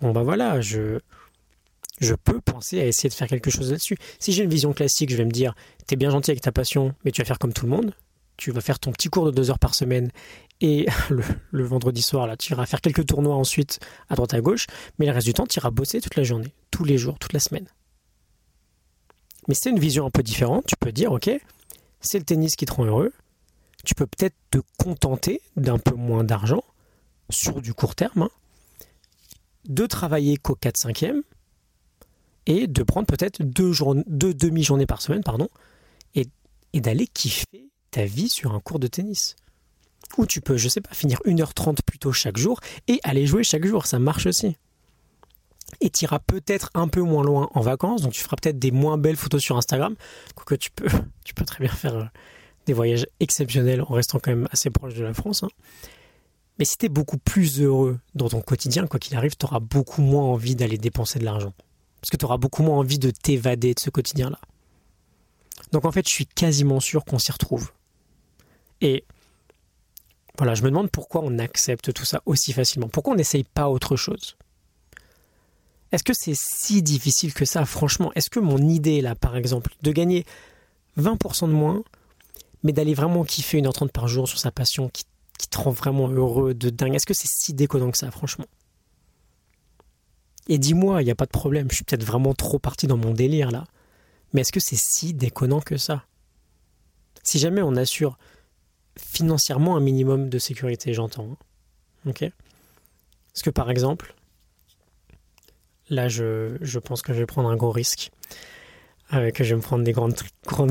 bon 0.00 0.12
ben 0.12 0.22
voilà, 0.22 0.60
je, 0.60 1.00
je 2.00 2.14
peux 2.14 2.40
penser 2.40 2.80
à 2.80 2.86
essayer 2.86 3.08
de 3.08 3.14
faire 3.14 3.28
quelque 3.28 3.50
chose 3.50 3.70
là-dessus. 3.70 3.96
Si 4.18 4.32
j'ai 4.32 4.42
une 4.42 4.50
vision 4.50 4.72
classique, 4.72 5.10
je 5.10 5.16
vais 5.16 5.24
me 5.24 5.30
dire, 5.30 5.54
t'es 5.86 5.96
bien 5.96 6.10
gentil 6.10 6.30
avec 6.30 6.42
ta 6.42 6.52
passion, 6.52 6.94
mais 7.04 7.12
tu 7.12 7.20
vas 7.20 7.26
faire 7.26 7.38
comme 7.38 7.52
tout 7.52 7.66
le 7.66 7.70
monde. 7.70 7.94
Tu 8.36 8.52
vas 8.52 8.62
faire 8.62 8.78
ton 8.78 8.90
petit 8.90 9.08
cours 9.08 9.26
de 9.26 9.30
deux 9.30 9.50
heures 9.50 9.58
par 9.58 9.74
semaine 9.74 10.10
et 10.62 10.86
le, 11.50 11.64
vendredi 11.64 12.02
soir, 12.02 12.26
là, 12.26 12.36
tu 12.36 12.52
iras 12.52 12.66
faire 12.66 12.80
quelques 12.80 13.06
tournois 13.06 13.36
ensuite 13.36 13.80
à 14.08 14.14
droite 14.14 14.34
à 14.34 14.40
gauche, 14.40 14.66
mais 14.98 15.06
le 15.06 15.12
reste 15.12 15.26
du 15.26 15.34
temps, 15.34 15.46
tu 15.46 15.58
iras 15.58 15.70
bosser 15.70 16.00
toute 16.00 16.16
la 16.16 16.22
journée, 16.22 16.54
tous 16.70 16.84
les 16.84 16.96
jours, 16.96 17.18
toute 17.18 17.34
la 17.34 17.40
semaine. 17.40 17.66
Mais 19.48 19.54
c'est 19.54 19.70
une 19.70 19.78
vision 19.78 20.06
un 20.06 20.10
peu 20.10 20.22
différente. 20.22 20.64
Tu 20.66 20.76
peux 20.76 20.92
dire, 20.92 21.12
ok, 21.12 21.30
c'est 22.00 22.18
le 22.18 22.24
tennis 22.24 22.56
qui 22.56 22.66
te 22.66 22.72
rend 22.72 22.84
heureux. 22.84 23.12
Tu 23.84 23.94
peux 23.94 24.06
peut-être 24.06 24.36
te 24.50 24.58
contenter 24.78 25.40
d'un 25.56 25.78
peu 25.78 25.94
moins 25.94 26.24
d'argent 26.24 26.62
sur 27.30 27.62
du 27.62 27.74
court 27.74 27.94
terme, 27.94 28.22
hein, 28.22 28.30
de 29.68 29.86
travailler 29.86 30.36
qu'au 30.36 30.54
4-5e, 30.54 31.22
et 32.46 32.66
de 32.66 32.82
prendre 32.82 33.06
peut-être 33.06 33.42
deux, 33.42 33.72
deux 34.06 34.34
demi-journées 34.34 34.86
par 34.86 35.02
semaine 35.02 35.22
pardon, 35.22 35.48
et, 36.14 36.26
et 36.72 36.80
d'aller 36.80 37.06
kiffer 37.06 37.68
ta 37.90 38.04
vie 38.04 38.28
sur 38.28 38.54
un 38.54 38.60
cours 38.60 38.78
de 38.78 38.86
tennis. 38.86 39.36
Ou 40.18 40.26
tu 40.26 40.40
peux, 40.40 40.56
je 40.56 40.68
sais 40.68 40.80
pas, 40.80 40.92
finir 40.92 41.20
1h30 41.24 41.76
plus 41.86 41.98
tôt 41.98 42.12
chaque 42.12 42.36
jour 42.36 42.60
et 42.88 42.98
aller 43.04 43.26
jouer 43.26 43.44
chaque 43.44 43.64
jour, 43.64 43.86
ça 43.86 43.98
marche 43.98 44.26
aussi. 44.26 44.56
Et 45.80 45.90
tu 45.90 46.04
iras 46.04 46.18
peut-être 46.18 46.70
un 46.74 46.88
peu 46.88 47.00
moins 47.00 47.22
loin 47.22 47.48
en 47.54 47.60
vacances, 47.60 48.02
donc 48.02 48.12
tu 48.12 48.20
feras 48.20 48.36
peut-être 48.36 48.58
des 48.58 48.72
moins 48.72 48.98
belles 48.98 49.16
photos 49.16 49.40
sur 49.40 49.56
Instagram, 49.56 49.94
quoique 50.34 50.56
tu 50.56 50.70
peux, 50.70 50.88
tu 51.24 51.34
peux 51.34 51.44
très 51.44 51.64
bien 51.64 51.72
faire 51.72 51.96
euh, 51.96 52.04
des 52.66 52.72
voyages 52.72 53.06
exceptionnels 53.20 53.82
en 53.82 53.94
restant 53.94 54.18
quand 54.18 54.32
même 54.32 54.48
assez 54.50 54.70
proche 54.70 54.94
de 54.94 55.04
la 55.04 55.14
France. 55.14 55.44
Hein. 55.44 55.50
Mais 56.60 56.66
si 56.66 56.76
tu 56.76 56.84
es 56.84 56.88
beaucoup 56.90 57.16
plus 57.16 57.62
heureux 57.62 57.98
dans 58.14 58.28
ton 58.28 58.42
quotidien, 58.42 58.86
quoi 58.86 59.00
qu'il 59.00 59.16
arrive, 59.16 59.34
tu 59.34 59.46
auras 59.46 59.60
beaucoup 59.60 60.02
moins 60.02 60.24
envie 60.24 60.54
d'aller 60.54 60.76
dépenser 60.76 61.18
de 61.18 61.24
l'argent. 61.24 61.54
Parce 62.02 62.10
que 62.10 62.18
tu 62.18 62.26
auras 62.26 62.36
beaucoup 62.36 62.62
moins 62.62 62.76
envie 62.76 62.98
de 62.98 63.10
t'évader 63.10 63.72
de 63.72 63.80
ce 63.80 63.88
quotidien-là. 63.88 64.38
Donc 65.72 65.86
en 65.86 65.90
fait, 65.90 66.06
je 66.06 66.12
suis 66.12 66.26
quasiment 66.26 66.78
sûr 66.78 67.06
qu'on 67.06 67.18
s'y 67.18 67.32
retrouve. 67.32 67.70
Et 68.82 69.04
voilà, 70.36 70.54
je 70.54 70.62
me 70.62 70.68
demande 70.68 70.90
pourquoi 70.90 71.22
on 71.24 71.38
accepte 71.38 71.94
tout 71.94 72.04
ça 72.04 72.20
aussi 72.26 72.52
facilement. 72.52 72.90
Pourquoi 72.90 73.14
on 73.14 73.16
n'essaye 73.16 73.44
pas 73.44 73.70
autre 73.70 73.96
chose? 73.96 74.36
Est-ce 75.92 76.04
que 76.04 76.12
c'est 76.14 76.36
si 76.36 76.82
difficile 76.82 77.32
que 77.32 77.46
ça, 77.46 77.64
franchement 77.64 78.12
Est-ce 78.16 78.28
que 78.28 78.38
mon 78.38 78.58
idée, 78.58 79.00
là, 79.00 79.14
par 79.14 79.34
exemple, 79.34 79.74
de 79.80 79.92
gagner 79.92 80.26
20% 80.98 81.48
de 81.48 81.54
moins, 81.54 81.82
mais 82.62 82.72
d'aller 82.72 82.92
vraiment 82.92 83.24
kiffer 83.24 83.56
une 83.56 83.66
heure 83.66 83.72
30 83.72 83.92
par 83.92 84.08
jour 84.08 84.28
sur 84.28 84.38
sa 84.38 84.50
passion 84.50 84.90
qui, 84.90 85.04
qui 85.40 85.48
te 85.48 85.58
rend 85.58 85.70
vraiment 85.70 86.08
heureux 86.08 86.52
de 86.52 86.68
dingue, 86.68 86.94
est-ce 86.94 87.06
que 87.06 87.14
c'est 87.14 87.30
si 87.30 87.54
déconnant 87.54 87.90
que 87.90 87.96
ça, 87.96 88.10
franchement? 88.10 88.44
Et 90.48 90.58
dis-moi, 90.58 91.00
il 91.00 91.06
n'y 91.06 91.10
a 91.10 91.14
pas 91.14 91.24
de 91.24 91.30
problème, 91.30 91.68
je 91.70 91.76
suis 91.76 91.84
peut-être 91.84 92.04
vraiment 92.04 92.34
trop 92.34 92.58
parti 92.58 92.86
dans 92.86 92.98
mon 92.98 93.14
délire, 93.14 93.50
là. 93.50 93.64
Mais 94.32 94.42
est-ce 94.42 94.52
que 94.52 94.60
c'est 94.60 94.76
si 94.76 95.14
déconnant 95.14 95.60
que 95.60 95.78
ça? 95.78 96.04
Si 97.22 97.38
jamais 97.38 97.62
on 97.62 97.74
assure 97.76 98.18
financièrement 98.98 99.76
un 99.76 99.80
minimum 99.80 100.28
de 100.28 100.38
sécurité, 100.38 100.92
j'entends. 100.92 101.38
Hein. 102.04 102.10
Ok? 102.10 102.30
Parce 103.32 103.42
que 103.42 103.50
par 103.50 103.70
exemple, 103.70 104.14
là 105.88 106.08
je, 106.08 106.78
pense 106.78 107.00
que 107.00 107.14
je 107.14 107.20
vais 107.20 107.26
prendre 107.26 107.48
un 107.48 107.56
gros 107.56 107.70
risque. 107.70 108.10
Euh, 109.12 109.30
que 109.30 109.42
je 109.42 109.50
vais 109.50 109.56
me 109.56 109.62
prendre 109.62 109.82
des 109.82 109.92
grandes, 109.92 110.14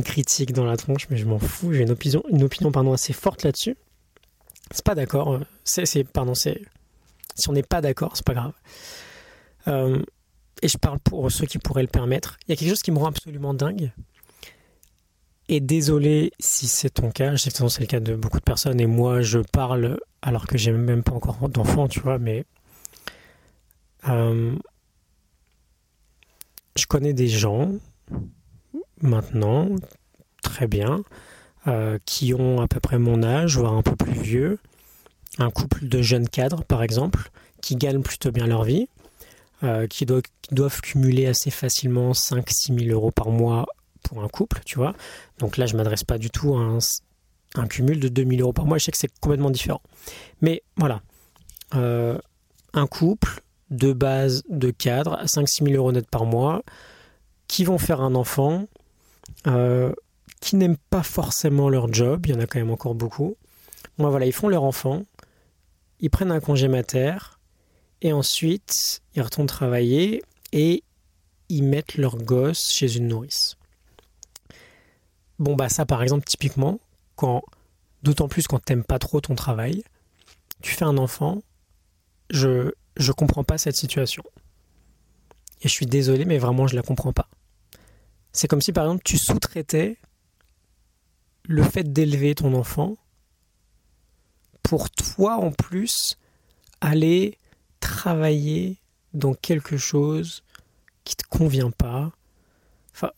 critiques 0.05 0.53
dans 0.53 0.63
la 0.63 0.77
tronche, 0.77 1.09
mais 1.09 1.17
je 1.17 1.25
m'en 1.25 1.39
fous. 1.39 1.73
J'ai 1.73 1.81
une 1.81 1.91
opinion, 1.91 2.23
une 2.29 2.43
opinion 2.43 2.71
assez 2.93 3.13
forte 3.13 3.43
là-dessus. 3.43 3.75
C'est 4.71 4.85
pas 4.85 4.95
d'accord. 4.95 5.33
Euh, 5.33 5.39
c'est, 5.63 6.03
pardon, 6.03 6.35
c'est. 6.35 6.61
Si 7.35 7.49
on 7.49 7.53
n'est 7.53 7.63
pas 7.63 7.81
d'accord, 7.81 8.11
c'est 8.15 8.25
pas 8.25 8.33
grave. 8.33 8.53
Euh, 9.67 10.01
et 10.61 10.67
je 10.67 10.77
parle 10.77 10.99
pour 10.99 11.31
ceux 11.31 11.45
qui 11.45 11.57
pourraient 11.57 11.81
le 11.81 11.88
permettre. 11.88 12.38
Il 12.47 12.51
y 12.51 12.53
a 12.53 12.55
quelque 12.55 12.69
chose 12.69 12.81
qui 12.81 12.91
me 12.91 12.99
rend 12.99 13.07
absolument 13.07 13.53
dingue. 13.53 13.91
Et 15.47 15.61
désolé 15.61 16.31
si 16.39 16.67
c'est 16.67 16.91
ton 16.91 17.09
cas, 17.09 17.31
je 17.31 17.38
sais 17.38 17.51
que 17.51 17.67
c'est 17.69 17.81
le 17.81 17.88
cas 17.88 17.99
de 17.99 18.15
beaucoup 18.15 18.38
de 18.38 18.43
personnes, 18.43 18.79
et 18.79 18.85
moi 18.85 19.21
je 19.21 19.39
parle 19.39 19.97
alors 20.21 20.45
que 20.45 20.59
j'ai 20.59 20.71
même 20.71 21.01
pas 21.01 21.13
encore 21.13 21.49
d'enfant, 21.49 21.88
tu 21.88 22.01
vois, 22.01 22.19
mais 22.19 22.45
euh, 24.07 24.55
je 26.75 26.85
connais 26.85 27.13
des 27.13 27.27
gens 27.27 27.71
maintenant, 29.01 29.69
très 30.43 30.67
bien, 30.67 31.03
qui 32.05 32.33
ont 32.33 32.61
à 32.61 32.67
peu 32.67 32.79
près 32.79 32.97
mon 32.97 33.21
âge, 33.23 33.57
voire 33.57 33.73
un 33.73 33.83
peu 33.83 33.95
plus 33.95 34.19
vieux, 34.19 34.59
un 35.38 35.51
couple 35.51 35.88
de 35.88 36.01
jeunes 36.01 36.27
cadres 36.27 36.63
par 36.63 36.83
exemple, 36.83 37.29
qui 37.61 37.75
gagnent 37.75 38.01
plutôt 38.01 38.31
bien 38.31 38.47
leur 38.47 38.63
vie, 38.63 38.88
euh, 39.63 39.88
qui, 39.88 40.05
doivent, 40.05 40.81
cumuler 40.81 41.25
assez 41.25 41.51
facilement 41.51 42.13
5-6 42.13 42.79
000 42.79 42.93
euros 42.93 43.11
par 43.11 43.29
mois 43.29 43.65
pour 44.03 44.23
un 44.23 44.29
couple, 44.29 44.61
tu 44.65 44.77
vois. 44.77 44.93
Donc 45.39 45.57
là, 45.57 45.65
je 45.65 45.75
m'adresse 45.75 46.05
pas 46.05 46.17
du 46.17 46.29
tout 46.29 46.55
à 46.55 46.77
un, 47.55 47.67
cumul 47.67 47.99
de 47.99 48.07
2000 48.07 48.41
euros 48.41 48.53
par 48.53 48.65
mois. 48.65 48.77
Je 48.77 48.85
sais 48.85 48.91
que 48.91 48.97
c'est 48.97 49.11
complètement 49.19 49.49
différent. 49.49 49.81
Mais 50.41 50.63
voilà, 50.77 51.01
euh, 51.75 52.17
un 52.73 52.88
couple 52.88 53.41
de 53.69 53.91
base, 53.91 54.43
de 54.49 54.71
cadre, 54.71 55.15
à 55.15 55.25
5-6 55.25 55.65
000 55.65 55.75
euros 55.75 55.91
net 55.91 56.07
par 56.09 56.23
mois, 56.25 56.63
qui 57.49 57.65
vont 57.65 57.77
faire 57.77 57.99
un 57.99 58.15
enfant, 58.15 58.65
euh, 59.47 59.91
qui 60.39 60.55
n'aiment 60.55 60.77
pas 60.89 61.03
forcément 61.03 61.69
leur 61.69 61.91
job, 61.91 62.25
il 62.25 62.34
y 62.34 62.38
en 62.38 62.39
a 62.39 62.48
quand 62.48 62.60
même 62.60 62.72
encore 62.72 62.96
beaucoup. 62.96 63.36
Bon, 63.98 64.10
voilà, 64.10 64.25
ils 64.25 64.34
font 64.34 64.48
leur 64.48 64.63
enfant, 64.63 65.03
ils 66.00 66.10
prennent 66.10 66.31
un 66.31 66.39
congé 66.39 66.67
mater, 66.67 67.17
et 68.01 68.13
ensuite, 68.13 69.01
ils 69.15 69.22
retournent 69.22 69.48
travailler 69.48 70.24
et 70.53 70.84
ils 71.50 71.63
mettent 71.63 71.98
leur 71.98 72.17
gosse 72.17 72.72
chez 72.72 72.96
une 72.96 73.08
nourrice. 73.08 73.58
Bon, 75.38 75.55
bah, 75.55 75.69
ça, 75.69 75.86
par 75.86 76.01
exemple, 76.01 76.25
typiquement, 76.25 76.79
quand, 77.15 77.43
d'autant 78.03 78.27
plus 78.27 78.48
quand 78.48 78.60
t'aimes 78.60 78.84
pas 78.84 79.00
trop 79.00 79.19
ton 79.19 79.36
travail, 79.36 79.84
tu 80.62 80.74
fais 80.74 80.86
un 80.86 80.98
enfant, 80.98 81.41
je, 82.29 82.72
je 82.98 83.12
comprends 83.12 83.43
pas 83.43 83.58
cette 83.58 83.75
situation. 83.75 84.24
Et 85.62 85.67
je 85.67 85.74
suis 85.74 85.86
désolé, 85.86 86.24
mais 86.25 86.38
vraiment, 86.38 86.67
je 86.67 86.75
la 86.75 86.81
comprends 86.81 87.13
pas. 87.13 87.27
C'est 88.31 88.48
comme 88.48 88.62
si, 88.62 88.72
par 88.72 88.86
exemple, 88.86 89.03
tu 89.03 89.17
sous-traitais 89.17 89.98
le 91.50 91.63
fait 91.63 91.91
d'élever 91.91 92.36
ton 92.36 92.53
enfant 92.53 92.96
pour 94.62 94.91
toi, 94.91 95.38
en 95.38 95.51
plus, 95.51 96.15
aller 96.79 97.39
travailler 97.79 98.77
dans 99.15 99.34
quelque 99.34 99.75
chose 99.75 100.44
qui 101.03 101.15
te 101.15 101.24
convient 101.27 101.72
pas. 101.72 102.12
Enfin, 102.94 103.10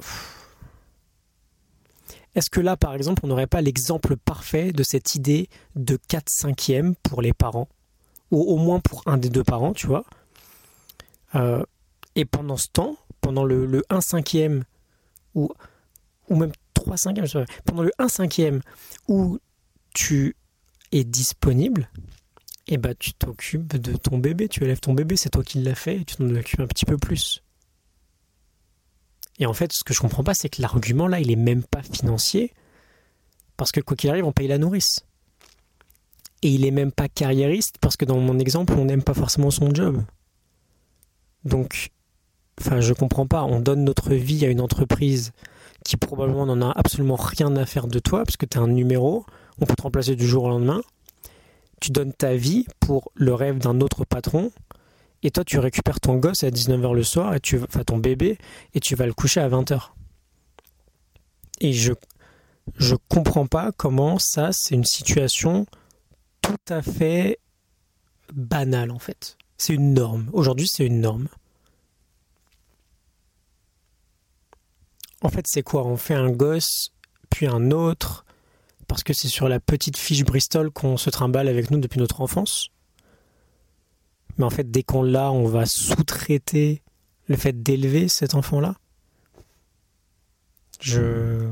est-ce 2.35 2.49
que 2.49 2.61
là, 2.61 2.77
par 2.77 2.95
exemple, 2.95 3.25
on 3.25 3.27
n'aurait 3.27 3.47
pas 3.47 3.59
l'exemple 3.59 4.15
parfait 4.15 4.71
de 4.71 4.83
cette 4.83 5.13
idée 5.15 5.49
de 5.75 5.99
4 6.07 6.29
5 6.29 6.71
pour 7.03 7.21
les 7.21 7.33
parents? 7.33 7.67
Ou 8.31 8.43
au 8.43 8.55
moins 8.55 8.79
pour 8.79 9.03
un 9.07 9.17
des 9.17 9.29
deux 9.29 9.43
parents, 9.43 9.73
tu 9.73 9.87
vois? 9.87 10.05
Euh, 11.35 11.63
Et 12.15 12.23
pendant 12.23 12.55
ce 12.55 12.69
temps, 12.69 12.95
pendant 13.19 13.43
le, 13.43 13.83
1 13.89 13.99
cinquième, 13.99 14.63
ou, 15.35 15.49
ou 16.29 16.37
même 16.37 16.53
3 16.81 16.97
cinquièmes, 16.97 17.45
pendant 17.65 17.83
le 17.83 17.91
1 17.99 18.07
cinquième 18.07 18.61
où 19.07 19.39
tu 19.93 20.35
es 20.91 21.03
disponible, 21.03 21.89
et 22.67 22.75
eh 22.75 22.77
bah 22.77 22.95
tu 22.95 23.13
t'occupes 23.13 23.67
de 23.67 23.97
ton 23.97 24.17
bébé, 24.17 24.47
tu 24.47 24.63
élèves 24.63 24.79
ton 24.79 24.93
bébé, 24.93 25.15
c'est 25.15 25.29
toi 25.29 25.43
qui 25.43 25.59
l'as 25.61 25.75
fait, 25.75 25.97
et 25.97 26.05
tu 26.05 26.15
t'en 26.15 26.29
occupes 26.35 26.59
un 26.59 26.67
petit 26.67 26.85
peu 26.85 26.97
plus. 26.97 27.43
Et 29.39 29.45
en 29.45 29.53
fait, 29.53 29.73
ce 29.73 29.83
que 29.83 29.93
je 29.93 29.99
comprends 29.99 30.23
pas, 30.23 30.33
c'est 30.33 30.49
que 30.49 30.61
l'argument 30.61 31.07
là, 31.07 31.19
il 31.19 31.31
est 31.31 31.35
même 31.35 31.63
pas 31.63 31.81
financier, 31.81 32.53
parce 33.57 33.71
que 33.71 33.79
quoi 33.79 33.95
qu'il 33.95 34.09
arrive, 34.09 34.25
on 34.25 34.31
paye 34.31 34.47
la 34.47 34.57
nourrice. 34.57 35.05
Et 36.41 36.49
il 36.49 36.65
est 36.65 36.71
même 36.71 36.91
pas 36.91 37.07
carriériste, 37.07 37.75
parce 37.79 37.97
que 37.97 38.05
dans 38.05 38.19
mon 38.19 38.39
exemple, 38.39 38.73
on 38.73 38.85
n'aime 38.85 39.03
pas 39.03 39.13
forcément 39.13 39.51
son 39.51 39.73
job. 39.73 40.03
Donc, 41.45 41.91
enfin, 42.59 42.81
je 42.81 42.93
comprends 42.93 43.27
pas. 43.27 43.43
On 43.43 43.59
donne 43.59 43.83
notre 43.83 44.13
vie 44.13 44.45
à 44.45 44.49
une 44.49 44.61
entreprise 44.61 45.31
qui 45.83 45.97
probablement 45.97 46.45
n'en 46.45 46.61
a 46.61 46.71
absolument 46.71 47.15
rien 47.15 47.55
à 47.55 47.65
faire 47.65 47.87
de 47.87 47.99
toi, 47.99 48.23
parce 48.23 48.37
que 48.37 48.45
tu 48.45 48.57
es 48.57 48.61
un 48.61 48.67
numéro, 48.67 49.25
on 49.59 49.65
peut 49.65 49.75
te 49.75 49.81
remplacer 49.81 50.15
du 50.15 50.27
jour 50.27 50.45
au 50.45 50.49
lendemain. 50.49 50.81
Tu 51.79 51.91
donnes 51.91 52.13
ta 52.13 52.35
vie 52.35 52.65
pour 52.79 53.11
le 53.15 53.33
rêve 53.33 53.57
d'un 53.57 53.81
autre 53.81 54.05
patron, 54.05 54.51
et 55.23 55.31
toi, 55.31 55.43
tu 55.43 55.59
récupères 55.59 55.99
ton 55.99 56.15
gosse 56.15 56.43
à 56.43 56.49
19h 56.49 56.93
le 56.93 57.03
soir, 57.03 57.33
et 57.35 57.39
tu, 57.39 57.61
enfin 57.61 57.83
ton 57.83 57.97
bébé, 57.97 58.37
et 58.73 58.79
tu 58.79 58.95
vas 58.95 59.05
le 59.05 59.13
coucher 59.13 59.39
à 59.39 59.49
20h. 59.49 59.89
Et 61.59 61.73
je 61.73 61.93
je 62.77 62.95
comprends 63.09 63.47
pas 63.47 63.71
comment 63.75 64.17
ça, 64.19 64.49
c'est 64.51 64.75
une 64.75 64.85
situation 64.85 65.65
tout 66.41 66.55
à 66.69 66.81
fait 66.81 67.39
banale 68.33 68.91
en 68.91 68.99
fait. 68.99 69.37
C'est 69.57 69.73
une 69.73 69.93
norme. 69.93 70.29
Aujourd'hui, 70.33 70.67
c'est 70.71 70.85
une 70.85 71.01
norme. 71.01 71.27
En 75.21 75.29
fait, 75.29 75.45
c'est 75.47 75.61
quoi? 75.61 75.85
On 75.85 75.97
fait 75.97 76.15
un 76.15 76.31
gosse, 76.31 76.91
puis 77.29 77.47
un 77.47 77.71
autre, 77.71 78.25
parce 78.87 79.03
que 79.03 79.13
c'est 79.13 79.27
sur 79.27 79.47
la 79.47 79.59
petite 79.59 79.97
fiche 79.97 80.23
Bristol 80.23 80.71
qu'on 80.71 80.97
se 80.97 81.09
trimballe 81.09 81.47
avec 81.47 81.71
nous 81.71 81.79
depuis 81.79 81.99
notre 81.99 82.21
enfance? 82.21 82.69
Mais 84.37 84.45
en 84.45 84.49
fait, 84.49 84.69
dès 84.71 84.83
qu'on 84.83 85.03
l'a, 85.03 85.31
on 85.31 85.45
va 85.45 85.65
sous-traiter 85.65 86.81
le 87.27 87.37
fait 87.37 87.61
d'élever 87.61 88.07
cet 88.07 88.35
enfant-là? 88.35 88.75
Je. 90.79 91.47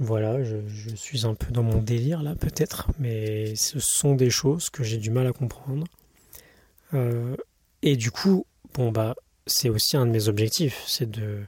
Voilà, 0.00 0.42
je, 0.42 0.94
suis 0.96 1.24
un 1.24 1.34
peu 1.34 1.52
dans 1.52 1.62
mon 1.62 1.80
délire 1.80 2.24
là, 2.24 2.34
peut-être, 2.34 2.90
mais 2.98 3.54
ce 3.54 3.78
sont 3.78 4.16
des 4.16 4.28
choses 4.28 4.68
que 4.68 4.82
j'ai 4.82 4.96
du 4.96 5.10
mal 5.10 5.28
à 5.28 5.32
comprendre. 5.32 5.86
Euh, 6.94 7.36
et 7.82 7.96
du 7.96 8.10
coup, 8.10 8.44
bon, 8.74 8.90
bah, 8.90 9.14
c'est 9.46 9.68
aussi 9.68 9.96
un 9.96 10.06
de 10.06 10.10
mes 10.10 10.28
objectifs, 10.28 10.82
c'est 10.86 11.10
de. 11.10 11.44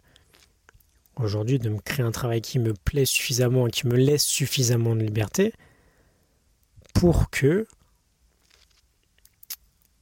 Aujourd'hui, 1.16 1.58
de 1.58 1.70
me 1.70 1.78
créer 1.78 2.04
un 2.04 2.10
travail 2.12 2.42
qui 2.42 2.58
me 2.58 2.74
plaît 2.74 3.06
suffisamment 3.06 3.66
et 3.66 3.70
qui 3.70 3.86
me 3.86 3.96
laisse 3.96 4.24
suffisamment 4.24 4.94
de 4.94 5.00
liberté 5.00 5.54
pour 6.92 7.30
que 7.30 7.66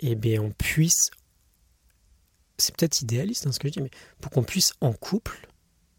eh 0.01 0.17
bien, 0.17 0.43
on 0.43 0.51
puisse, 0.51 1.11
c'est 2.59 2.77
peut-être 2.77 3.01
idéaliste 3.01 3.47
hein, 3.47 3.53
ce 3.53 3.59
que 3.59 3.69
je 3.69 3.73
dis, 3.75 3.81
mais 3.81 3.91
pour 4.21 4.31
qu'on 4.31 4.43
puisse 4.43 4.75
en 4.81 4.93
couple 4.93 5.49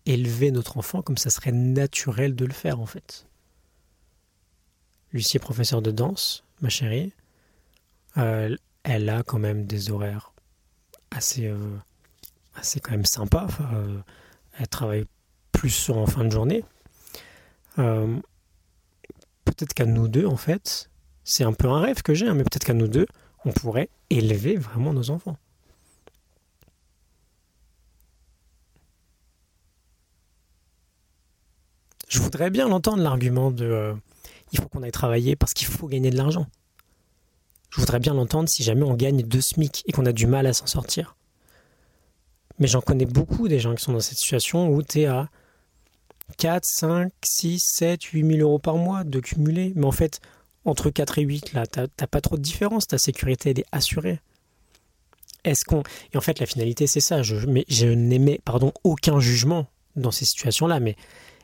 élever 0.06 0.52
notre 0.52 0.78
enfant 0.78 1.02
comme 1.02 1.18
ça 1.18 1.30
serait 1.30 1.52
naturel 1.52 2.36
de 2.36 2.46
le 2.46 2.54
faire 2.54 2.80
en 2.80 2.86
fait. 2.86 3.26
Lucie 5.12 5.38
est 5.38 5.40
professeure 5.40 5.82
de 5.82 5.92
danse, 5.92 6.44
ma 6.62 6.70
chérie. 6.70 7.14
Euh, 8.18 8.56
elle 8.84 9.10
a 9.10 9.24
quand 9.24 9.40
même 9.40 9.66
des 9.66 9.90
horaires 9.90 10.35
assez, 11.16 11.48
euh, 11.48 11.78
assez 12.56 12.80
quand 12.80 12.92
même 12.92 13.06
sympas. 13.06 13.48
Euh, 13.74 14.00
elle 14.60 14.68
travaille 14.68 15.06
plus 15.52 15.90
en 15.90 16.06
fin 16.06 16.24
de 16.24 16.30
journée. 16.30 16.64
peut-être 17.76 19.74
qu'à 19.74 19.86
nous 19.86 20.08
deux, 20.08 20.26
en 20.26 20.38
fait, 20.38 20.90
c'est 21.24 21.44
un 21.44 21.54
peu 21.54 21.68
un 21.70 21.80
rêve 21.80 22.02
que 22.02 22.14
j'ai, 22.14 22.28
hein, 22.28 22.34
mais 22.34 22.44
peut-être 22.44 22.66
qu'à 22.66 22.74
nous 22.74 22.88
deux, 22.88 23.08
on 23.46 23.52
pourrait 23.52 23.90
élever 24.10 24.58
vraiment 24.58 24.94
nos 24.94 25.10
enfants. 25.10 25.38
Je 32.08 32.20
voudrais 32.20 32.50
bien 32.50 32.68
l'entendre, 32.70 33.02
l'argument 33.02 33.52
de 33.52 33.66
euh, 33.66 33.94
il 34.52 34.60
faut 34.60 34.70
qu'on 34.70 34.84
aille 34.84 34.92
travailler 34.92 35.36
parce 35.36 35.54
qu'il 35.54 35.68
faut 35.68 35.88
gagner 35.88 36.12
de 36.12 36.18
l'argent. 36.18 36.48
Je 37.76 37.82
voudrais 37.82 38.00
bien 38.00 38.14
l'entendre 38.14 38.48
si 38.48 38.64
jamais 38.64 38.84
on 38.84 38.94
gagne 38.94 39.22
deux 39.22 39.42
SMIC 39.42 39.84
et 39.86 39.92
qu'on 39.92 40.06
a 40.06 40.14
du 40.14 40.28
mal 40.28 40.48
à 40.48 40.54
s'en 40.54 40.66
sortir. 40.66 41.18
Mais 42.58 42.68
j'en 42.68 42.80
connais 42.80 43.06
beaucoup 43.06 43.50
des 43.50 43.60
gens 43.60 43.76
qui 43.76 43.84
sont 43.84 43.92
dans 43.92 44.00
cette 44.00 44.18
situation 44.18 44.70
où 44.70 44.82
tu 44.82 45.02
es 45.02 45.08
à 45.08 45.30
4, 46.38 46.64
5, 46.64 47.12
6, 47.22 47.60
7, 47.62 48.02
8 48.02 48.38
000 48.38 48.40
euros 48.40 48.60
par 48.60 48.78
mois 48.78 49.04
de 49.04 49.20
cumuler. 49.20 49.74
Mais 49.76 49.86
en 49.86 49.92
fait, 49.92 50.22
entre 50.64 50.90
4 50.90 51.20
et 51.20 51.24
8, 51.24 51.52
là, 51.52 51.68
tu 51.68 51.82
n'as 51.82 52.08
pas 52.08 52.22
trop 52.22 52.38
de 52.38 52.42
différence. 52.42 52.88
Ta 52.88 52.98
sécurité, 52.98 53.50
est 53.50 53.66
assurée. 53.74 54.22
Est-ce 55.44 55.66
qu'on. 55.66 55.84
Et 56.14 56.18
en 56.18 56.22
fait, 56.22 56.40
la 56.40 56.46
finalité, 56.46 56.88
c'est 56.88 57.02
ça. 57.02 57.24
Je, 57.24 57.46
mais 57.46 57.66
je 57.68 57.88
aucun 58.86 59.20
jugement 59.20 59.68
dans 59.98 60.12
ces 60.12 60.24
situations-là. 60.24 60.80
Mais 60.80 60.96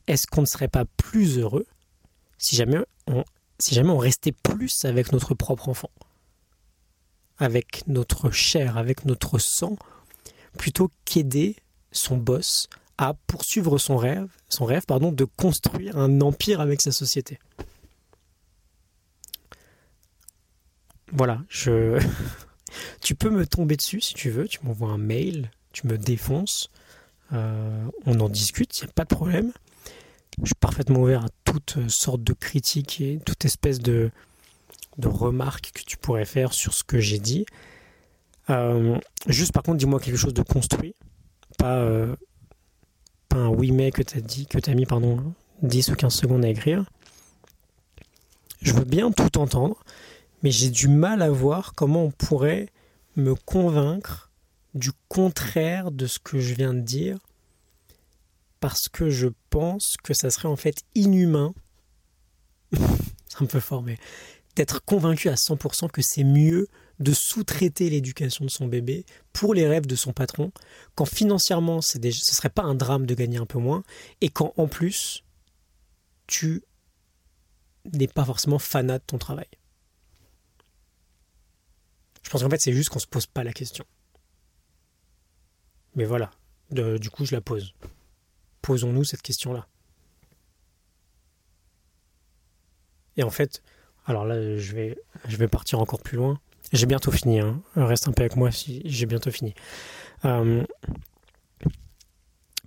est-ce 0.08 0.28
qu'on 0.28 0.42
ne 0.42 0.48
serait 0.48 0.70
pas 0.70 0.86
plus 0.96 1.40
heureux 1.40 1.66
si 2.38 2.56
jamais 2.56 2.80
on 3.10 3.98
restait 3.98 4.32
plus 4.32 4.86
avec 4.86 5.12
notre 5.12 5.34
propre 5.34 5.68
enfant? 5.68 5.90
Avec 7.42 7.88
notre 7.88 8.30
chair, 8.30 8.78
avec 8.78 9.04
notre 9.04 9.40
sang, 9.40 9.76
plutôt 10.58 10.92
qu'aider 11.06 11.56
son 11.92 12.16
boss 12.16 12.68
à 12.98 13.16
poursuivre 13.26 13.80
son 13.80 13.98
rêve, 13.98 14.28
son 14.48 14.66
rêve 14.66 14.84
pardon, 14.88 15.12
de 15.12 15.26
construire 15.26 15.98
un 15.98 16.22
empire 16.22 16.62
avec 16.62 16.82
sa 16.82 16.92
société. 16.92 17.40
Voilà, 21.12 21.42
je 21.50 22.00
tu 23.02 23.16
peux 23.16 23.32
me 23.32 23.48
tomber 23.48 23.76
dessus 23.76 24.02
si 24.02 24.14
tu 24.14 24.30
veux, 24.30 24.48
tu 24.48 24.60
m'envoies 24.64 24.90
un 24.90 25.00
mail, 25.00 25.50
tu 25.74 25.88
me 25.88 25.98
défonces, 25.98 26.70
euh, 27.34 27.88
on 28.06 28.20
en 28.20 28.30
discute, 28.30 28.80
il 28.80 28.86
n'y 28.86 28.90
a 28.92 28.94
pas 28.94 29.04
de 29.04 29.16
problème. 29.16 29.52
Je 30.40 30.46
suis 30.46 30.56
parfaitement 30.60 31.02
ouvert 31.02 31.26
à 31.26 31.30
toute 31.44 31.90
sorte 31.90 32.24
de 32.24 32.34
critiques 32.34 33.02
et 33.02 33.20
toute 33.26 33.44
espèce 33.46 33.80
de, 33.80 34.12
de 34.98 35.08
remarques 35.08 35.72
que 35.74 35.84
tu 35.84 35.98
pourrais 35.98 36.26
faire 36.26 36.54
sur 36.54 36.74
ce 36.74 36.84
que 36.84 37.00
j'ai 37.00 37.20
dit. 37.20 37.46
Euh, 38.50 38.98
juste 39.28 39.54
par 39.54 39.64
contre, 39.64 39.78
dis-moi 39.78 40.00
quelque 40.00 40.18
chose 40.18 40.34
de 40.34 40.44
construit, 40.44 40.96
pas, 41.58 41.78
euh, 41.78 42.16
un 43.34 43.48
oui 43.48 43.72
mais 43.72 43.92
que 43.92 44.02
tu 44.02 44.22
dit, 44.22 44.46
que 44.46 44.72
mis 44.72 44.86
pardon, 44.86 45.34
10 45.62 45.90
ou 45.90 45.96
15 45.96 46.14
secondes 46.14 46.46
à 46.46 46.50
écrire. 46.50 46.86
Je 48.62 48.74
veux 48.74 48.84
bien 48.84 49.12
tout 49.12 49.38
entendre, 49.38 49.84
mais 50.44 50.52
j'ai 50.52 50.70
du 50.70 50.88
mal 50.88 51.22
à 51.22 51.30
voir 51.30 51.74
comment 51.76 52.06
on 52.06 52.12
pourrait 52.12 52.70
me 53.16 53.36
convaincre 53.36 54.32
du 54.74 54.92
contraire 55.08 55.92
de 55.92 56.08
ce 56.08 56.20
que 56.20 56.40
je 56.40 56.54
viens 56.54 56.74
de 56.74 56.80
dire, 56.82 57.18
parce 58.60 58.88
que 58.88 59.10
je 59.10 59.28
pense 59.50 59.96
que 60.04 60.14
ça 60.14 60.30
serait 60.30 60.48
en 60.48 60.56
fait 60.56 60.84
inhumain, 60.96 61.54
c'est 62.74 63.42
un 63.42 63.46
peu 63.46 63.60
fort, 63.60 63.84
d'être 64.56 64.84
convaincu 64.84 65.30
à 65.30 65.36
100% 65.36 65.90
que 65.90 66.02
c'est 66.02 66.24
mieux 66.24 66.68
de 67.00 67.14
sous-traiter 67.14 67.90
l'éducation 67.90 68.46
de 68.46 68.50
son 68.50 68.68
bébé 68.68 69.06
pour 69.34 69.54
les 69.54 69.68
rêves 69.68 69.88
de 69.88 69.96
son 69.96 70.14
patron, 70.14 70.52
quand 70.94 71.06
financièrement 71.06 71.82
ce 71.82 71.98
ne 71.98 72.12
serait 72.12 72.50
pas 72.50 72.64
un 72.64 72.76
drame 72.76 73.06
de 73.06 73.16
gagner 73.16 73.38
un 73.38 73.46
peu 73.46 73.60
moins, 73.60 73.84
et 74.22 74.30
quand 74.30 74.54
en 74.58 74.68
plus 74.68 75.24
tu 76.28 76.64
n'es 77.94 78.08
pas 78.08 78.26
forcément 78.26 78.60
fanat 78.60 79.00
de 79.00 79.04
ton 79.04 79.18
travail. 79.18 79.48
Je 82.22 82.30
pense 82.30 82.44
qu'en 82.44 82.50
fait 82.50 82.62
c'est 82.62 82.74
juste 82.74 82.90
qu'on 82.90 83.00
ne 83.00 83.02
se 83.02 83.08
pose 83.08 83.26
pas 83.26 83.44
la 83.44 83.54
question. 83.54 83.86
Mais 85.96 86.06
voilà, 86.06 86.30
du 86.70 87.10
coup 87.10 87.26
je 87.26 87.34
la 87.34 87.42
pose. 87.42 87.74
Posons-nous 88.62 89.06
cette 89.06 89.24
question-là. 89.24 89.68
Et 93.18 93.24
en 93.24 93.32
fait, 93.32 93.64
alors 94.06 94.26
là 94.26 94.58
je 94.58 94.76
vais, 94.76 94.98
je 95.28 95.38
vais 95.38 95.48
partir 95.48 95.80
encore 95.80 96.02
plus 96.02 96.18
loin. 96.18 96.40
J'ai 96.72 96.86
bientôt 96.86 97.12
fini. 97.12 97.40
Hein. 97.40 97.62
Reste 97.76 98.08
un 98.08 98.12
peu 98.12 98.22
avec 98.22 98.36
moi 98.36 98.52
si 98.52 98.82
j'ai 98.86 99.06
bientôt 99.06 99.32
fini. 99.32 99.54
Euh, 100.26 100.64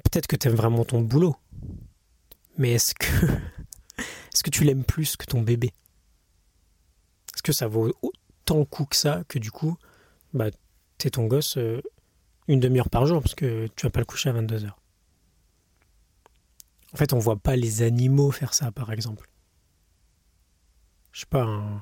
peut-être 0.05 0.27
que 0.27 0.37
tu 0.37 0.49
aimes 0.49 0.55
vraiment 0.55 0.85
ton 0.85 1.01
boulot. 1.01 1.37
Mais 2.59 2.73
est-ce 2.73 2.95
que, 2.95 3.07
est-ce 3.99 4.43
que 4.43 4.51
tu 4.51 4.65
l'aimes 4.65 4.85
plus 4.85 5.17
que 5.17 5.25
ton 5.25 5.41
bébé? 5.41 5.73
Est-ce 7.35 7.43
que 7.43 7.53
ça 7.53 7.67
vaut 7.67 7.93
autant 8.03 8.59
le 8.59 8.65
coup 8.65 8.85
que 8.85 8.97
ça 8.97 9.25
que 9.29 9.39
du 9.39 9.51
coup, 9.51 9.77
bah, 10.35 10.51
t'es 10.99 11.11
ton 11.11 11.27
gosse 11.27 11.57
euh, 11.57 11.81
une 12.47 12.61
demi-heure 12.61 12.91
par 12.91 13.07
jour 13.07 13.23
parce 13.23 13.35
que 13.35 13.69
tu 13.75 13.87
vas 13.87 13.91
pas 13.91 14.01
le 14.01 14.07
coucher 14.07 14.29
à 14.29 14.33
22 14.33 14.67
heures? 14.67 14.79
En 16.93 16.97
fait, 16.97 17.13
on 17.13 17.19
voit 17.19 17.37
pas 17.37 17.57
les 17.57 17.83
animaux 17.83 18.31
faire 18.31 18.55
ça, 18.55 18.71
par 18.71 18.93
exemple. 18.93 19.29
Je 21.15 21.21
sais 21.21 21.27
pas, 21.31 21.45
un, 21.45 21.81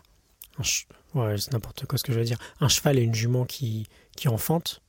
ouais, 1.15 1.39
c'est 1.39 1.53
n'importe 1.55 1.87
quoi 1.87 1.97
ce 1.97 2.05
que 2.05 2.13
je 2.13 2.19
veux 2.19 2.25
dire. 2.25 2.37
Un 2.61 2.69
cheval 2.69 2.99
et 2.99 3.03
une 3.03 3.15
jument 3.15 3.47
qui, 3.47 3.87
qui 4.15 4.29
enfante, 4.29 4.83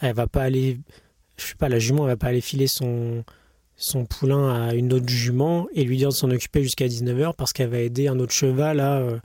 elle 0.00 0.14
va 0.14 0.28
pas 0.28 0.44
aller, 0.44 0.78
je 1.36 1.44
sais 1.44 1.54
pas, 1.56 1.68
la 1.68 1.80
jument 1.80 2.04
elle 2.04 2.12
va 2.12 2.16
pas 2.16 2.28
aller 2.28 2.40
filer 2.40 2.68
son, 2.68 3.24
son 3.74 4.06
poulain 4.06 4.68
à 4.68 4.74
une 4.74 4.92
autre 4.92 5.08
jument 5.08 5.66
et 5.74 5.82
lui 5.82 5.96
dire 5.96 6.10
de 6.10 6.14
s'en 6.14 6.30
occuper 6.30 6.62
jusqu'à 6.62 6.86
19h 6.86 7.34
parce 7.34 7.52
qu'elle 7.52 7.70
va 7.70 7.80
aider 7.80 8.06
un 8.06 8.20
autre 8.20 8.32
cheval 8.32 8.78
à. 8.78 8.98
Euh, 8.98 9.18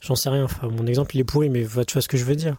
j'en 0.00 0.14
sais 0.14 0.30
rien, 0.30 0.46
mon 0.62 0.86
exemple 0.86 1.14
il 1.14 1.20
est 1.20 1.24
pourri, 1.24 1.50
mais 1.50 1.66
tu 1.66 1.92
vois 1.92 2.00
ce 2.00 2.08
que 2.08 2.16
je 2.16 2.24
veux 2.24 2.36
dire. 2.36 2.56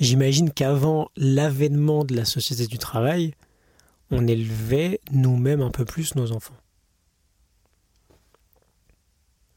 J'imagine 0.00 0.50
qu'avant 0.50 1.10
l'avènement 1.16 2.04
de 2.04 2.16
la 2.16 2.24
société 2.24 2.66
du 2.66 2.78
travail, 2.78 3.34
on 4.10 4.26
élevait 4.26 5.00
nous-mêmes 5.12 5.62
un 5.62 5.70
peu 5.70 5.84
plus 5.84 6.16
nos 6.16 6.32
enfants. 6.32 6.56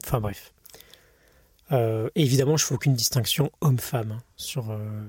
Enfin 0.03 0.19
bref. 0.19 0.53
Euh, 1.71 2.09
évidemment, 2.15 2.57
je 2.57 2.63
ne 2.63 2.67
fais 2.67 2.75
aucune 2.75 2.93
distinction 2.93 3.51
homme-femme 3.61 4.13
hein, 4.13 4.23
sur, 4.35 4.71
euh, 4.71 5.03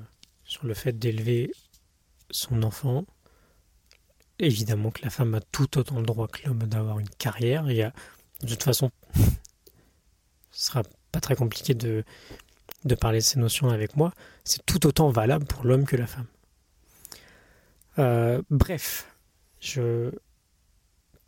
sur 0.44 0.66
le 0.66 0.74
fait 0.74 0.92
d'élever 0.92 1.52
son 2.30 2.62
enfant. 2.62 3.04
Évidemment 4.38 4.90
que 4.90 5.02
la 5.02 5.10
femme 5.10 5.34
a 5.34 5.40
tout 5.40 5.78
autant 5.78 5.98
le 5.98 6.06
droit 6.06 6.28
que 6.28 6.46
l'homme 6.46 6.64
d'avoir 6.64 6.98
une 6.98 7.08
carrière. 7.08 7.64
De 7.64 7.92
toute 8.46 8.62
façon, 8.62 8.90
ce 10.50 10.66
sera 10.66 10.82
pas 11.12 11.20
très 11.20 11.36
compliqué 11.36 11.74
de, 11.74 12.04
de 12.84 12.94
parler 12.94 13.18
de 13.18 13.24
ces 13.24 13.38
notions 13.38 13.70
avec 13.70 13.96
moi. 13.96 14.12
C'est 14.44 14.64
tout 14.64 14.86
autant 14.86 15.10
valable 15.10 15.46
pour 15.46 15.64
l'homme 15.64 15.86
que 15.86 15.96
la 15.96 16.06
femme. 16.06 16.26
Euh, 17.98 18.42
bref, 18.50 19.06
je, 19.60 20.10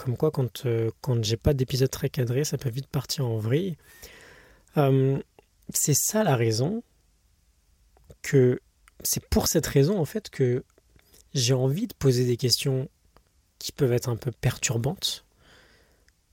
comme 0.03 0.17
quoi, 0.17 0.33
quand, 0.33 0.67
euh, 0.67 0.91
quand 1.01 1.23
j'ai 1.23 1.37
pas 1.37 1.55
d'épisode 1.55 1.91
très 1.91 2.09
cadré, 2.09 2.43
ça 2.43 2.59
peut 2.59 2.71
vite 2.71 2.89
partir 2.89 3.27
en 3.27 3.39
vrille. 3.39 3.77
Euh, 4.77 5.19
c'est 5.73 5.95
ça 5.95 6.25
la 6.25 6.35
raison 6.35 6.83
que 8.21 8.61
c'est 9.05 9.25
pour 9.29 9.47
cette 9.47 9.67
raison 9.67 9.99
en 9.99 10.05
fait 10.05 10.29
que 10.31 10.65
j'ai 11.35 11.55
envie 11.55 11.87
de 11.87 11.95
poser 11.95 12.25
des 12.25 12.37
questions 12.37 12.89
qui 13.59 13.73
peuvent 13.73 13.93
être 13.93 14.09
un 14.09 14.17
peu 14.17 14.33
perturbantes 14.33 15.25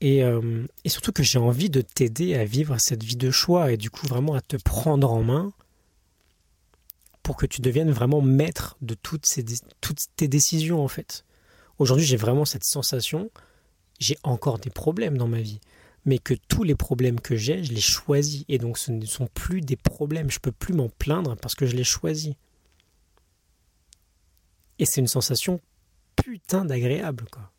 et, 0.00 0.24
euh, 0.24 0.66
et 0.84 0.88
surtout 0.88 1.12
que 1.12 1.22
j'ai 1.22 1.38
envie 1.38 1.68
de 1.70 1.80
t'aider 1.80 2.34
à 2.34 2.44
vivre 2.44 2.76
cette 2.78 3.02
vie 3.02 3.16
de 3.16 3.30
choix 3.30 3.72
et 3.72 3.76
du 3.76 3.90
coup 3.90 4.06
vraiment 4.06 4.34
à 4.34 4.40
te 4.40 4.56
prendre 4.56 5.12
en 5.12 5.22
main 5.22 5.52
pour 7.22 7.36
que 7.36 7.46
tu 7.46 7.60
deviennes 7.60 7.90
vraiment 7.90 8.20
maître 8.20 8.76
de 8.82 8.94
toutes 8.94 9.24
tes 10.16 10.28
décisions 10.28 10.82
en 10.82 10.88
fait. 10.88 11.24
Aujourd'hui 11.78 12.06
j'ai 12.06 12.16
vraiment 12.16 12.44
cette 12.44 12.64
sensation 12.64 13.30
j'ai 14.00 14.16
encore 14.22 14.58
des 14.58 14.70
problèmes 14.70 15.18
dans 15.18 15.28
ma 15.28 15.40
vie, 15.40 15.60
mais 16.04 16.18
que 16.18 16.34
tous 16.34 16.64
les 16.64 16.74
problèmes 16.74 17.20
que 17.20 17.36
j'ai, 17.36 17.62
je 17.62 17.72
les 17.72 17.80
choisis. 17.80 18.44
Et 18.48 18.58
donc 18.58 18.78
ce 18.78 18.90
ne 18.90 19.04
sont 19.04 19.26
plus 19.28 19.60
des 19.60 19.76
problèmes. 19.76 20.30
Je 20.30 20.40
peux 20.40 20.52
plus 20.52 20.74
m'en 20.74 20.88
plaindre 20.88 21.36
parce 21.36 21.54
que 21.54 21.66
je 21.66 21.76
les 21.76 21.84
choisis. 21.84 22.34
Et 24.78 24.86
c'est 24.86 25.00
une 25.00 25.06
sensation 25.06 25.60
putain 26.16 26.64
d'agréable, 26.64 27.26
quoi. 27.30 27.52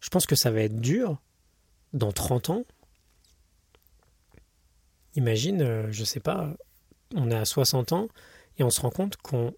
Je 0.00 0.10
pense 0.10 0.26
que 0.26 0.36
ça 0.36 0.52
va 0.52 0.62
être 0.62 0.80
dur 0.80 1.20
dans 1.92 2.12
30 2.12 2.50
ans. 2.50 2.64
Imagine, 5.16 5.62
euh, 5.62 5.90
je 5.90 6.04
sais 6.04 6.20
pas, 6.20 6.54
on 7.16 7.32
est 7.32 7.36
à 7.36 7.44
60 7.44 7.92
ans 7.92 8.08
et 8.58 8.62
on 8.62 8.70
se 8.70 8.80
rend 8.80 8.90
compte 8.90 9.16
qu'on 9.16 9.52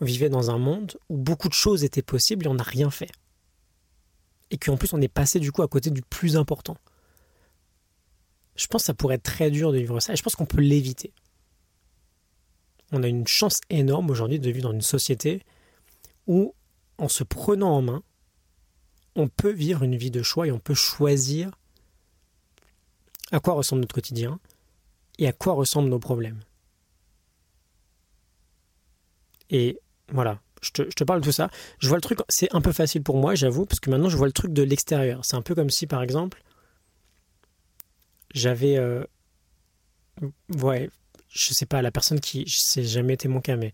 vivait 0.00 0.28
dans 0.28 0.52
un 0.52 0.58
monde 0.58 0.96
où 1.08 1.16
beaucoup 1.16 1.48
de 1.48 1.54
choses 1.54 1.82
étaient 1.82 2.02
possibles 2.02 2.46
et 2.46 2.48
on 2.48 2.54
n'a 2.54 2.62
rien 2.62 2.90
fait 2.90 3.10
et 4.50 4.58
qu'en 4.58 4.76
plus 4.76 4.92
on 4.92 5.00
est 5.00 5.08
passé 5.08 5.40
du 5.40 5.52
coup 5.52 5.62
à 5.62 5.68
côté 5.68 5.90
du 5.90 6.02
plus 6.02 6.36
important. 6.36 6.76
Je 8.56 8.66
pense 8.66 8.82
que 8.82 8.86
ça 8.86 8.94
pourrait 8.94 9.14
être 9.16 9.22
très 9.22 9.50
dur 9.50 9.72
de 9.72 9.78
vivre 9.78 10.00
ça 10.00 10.12
et 10.12 10.16
je 10.16 10.22
pense 10.22 10.36
qu'on 10.36 10.46
peut 10.46 10.60
l'éviter. 10.60 11.12
On 12.92 13.02
a 13.02 13.08
une 13.08 13.26
chance 13.26 13.58
énorme 13.70 14.10
aujourd'hui 14.10 14.40
de 14.40 14.50
vivre 14.50 14.68
dans 14.68 14.74
une 14.74 14.82
société 14.82 15.42
où, 16.26 16.54
en 16.98 17.08
se 17.08 17.22
prenant 17.22 17.76
en 17.76 17.82
main, 17.82 18.02
on 19.16 19.28
peut 19.28 19.52
vivre 19.52 19.82
une 19.82 19.96
vie 19.96 20.10
de 20.10 20.22
choix 20.22 20.46
et 20.46 20.52
on 20.52 20.58
peut 20.58 20.74
choisir 20.74 21.50
à 23.32 23.40
quoi 23.40 23.54
ressemble 23.54 23.82
notre 23.82 23.94
quotidien 23.94 24.40
et 25.18 25.28
à 25.28 25.32
quoi 25.32 25.52
ressemblent 25.52 25.88
nos 25.88 25.98
problèmes. 25.98 26.40
Et 29.50 29.80
voilà, 30.08 30.40
je 30.60 30.70
te, 30.70 31.04
parle 31.04 31.20
de 31.20 31.24
tout 31.24 31.32
ça. 31.32 31.50
Je 31.78 31.88
vois 31.88 31.96
le 31.96 32.02
truc, 32.02 32.18
c'est 32.28 32.54
un 32.54 32.60
peu 32.60 32.72
facile 32.72 33.02
pour 33.02 33.16
moi, 33.16 33.34
j'avoue, 33.34 33.66
parce 33.66 33.80
que 33.80 33.90
maintenant 33.90 34.08
je 34.08 34.16
vois 34.16 34.26
le 34.26 34.32
truc 34.32 34.52
de 34.52 34.62
l'extérieur. 34.62 35.24
C'est 35.24 35.36
un 35.36 35.42
peu 35.42 35.54
comme 35.54 35.70
si, 35.70 35.86
par 35.86 36.02
exemple, 36.02 36.42
j'avais, 38.34 38.76
euh, 38.76 39.04
ouais, 40.60 40.90
je 41.28 41.54
sais 41.54 41.66
pas, 41.66 41.82
la 41.82 41.90
personne 41.90 42.20
qui, 42.20 42.44
c'est 42.46 42.84
jamais 42.84 43.14
été 43.14 43.28
mon 43.28 43.40
cas, 43.40 43.56
mais 43.56 43.72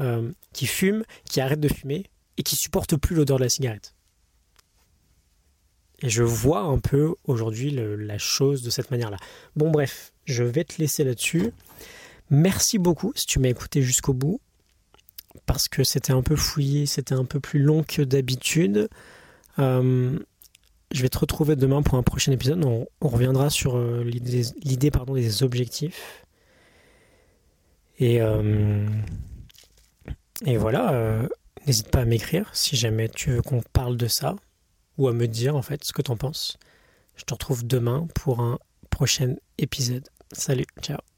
euh, 0.00 0.30
qui 0.52 0.66
fume, 0.66 1.04
qui 1.30 1.40
arrête 1.40 1.60
de 1.60 1.68
fumer 1.68 2.04
et 2.36 2.42
qui 2.42 2.56
supporte 2.56 2.96
plus 2.96 3.14
l'odeur 3.14 3.38
de 3.38 3.44
la 3.44 3.48
cigarette. 3.48 3.94
Et 6.02 6.10
je 6.10 6.22
vois 6.22 6.60
un 6.60 6.78
peu 6.78 7.14
aujourd'hui 7.24 7.70
la 7.70 8.18
chose 8.18 8.62
de 8.62 8.70
cette 8.70 8.90
manière-là. 8.90 9.16
Bon, 9.54 9.70
bref, 9.70 10.12
je 10.24 10.42
vais 10.42 10.64
te 10.64 10.74
laisser 10.78 11.04
là-dessus. 11.04 11.52
Merci 12.30 12.78
beaucoup 12.78 13.12
si 13.14 13.26
tu 13.26 13.38
m'as 13.38 13.48
écouté 13.48 13.80
jusqu'au 13.80 14.12
bout, 14.12 14.40
parce 15.46 15.68
que 15.68 15.84
c'était 15.84 16.12
un 16.12 16.22
peu 16.22 16.36
fouillé, 16.36 16.86
c'était 16.86 17.14
un 17.14 17.24
peu 17.24 17.40
plus 17.40 17.60
long 17.60 17.82
que 17.82 18.02
d'habitude. 18.02 18.88
Euh, 19.58 20.18
je 20.90 21.02
vais 21.02 21.08
te 21.08 21.18
retrouver 21.18 21.56
demain 21.56 21.82
pour 21.82 21.98
un 21.98 22.02
prochain 22.02 22.32
épisode. 22.32 22.64
On, 22.64 22.86
reviendra 23.00 23.50
sur 23.50 23.76
euh, 23.76 24.02
l'idée 24.04 24.90
pardon, 24.90 25.14
des 25.14 25.42
objectifs. 25.42 26.24
Et, 27.98 28.20
euh, 28.20 28.86
et 30.44 30.56
voilà, 30.56 31.28
n'hésite 31.66 31.90
pas 31.90 32.00
à 32.00 32.04
m'écrire 32.04 32.50
si 32.52 32.76
jamais 32.76 33.08
tu 33.08 33.30
veux 33.30 33.42
qu'on 33.42 33.62
parle 33.72 33.96
de 33.96 34.08
ça 34.08 34.34
ou 34.98 35.08
à 35.08 35.12
me 35.12 35.28
dire 35.28 35.56
en 35.56 35.62
fait 35.62 35.84
ce 35.84 35.92
que 35.92 36.02
tu 36.02 36.10
en 36.10 36.16
penses. 36.16 36.58
Je 37.16 37.24
te 37.24 37.32
retrouve 37.32 37.66
demain 37.66 38.06
pour 38.14 38.40
un 38.40 38.58
prochain 38.90 39.36
épisode. 39.58 40.08
Salut, 40.32 40.66
ciao. 40.80 41.13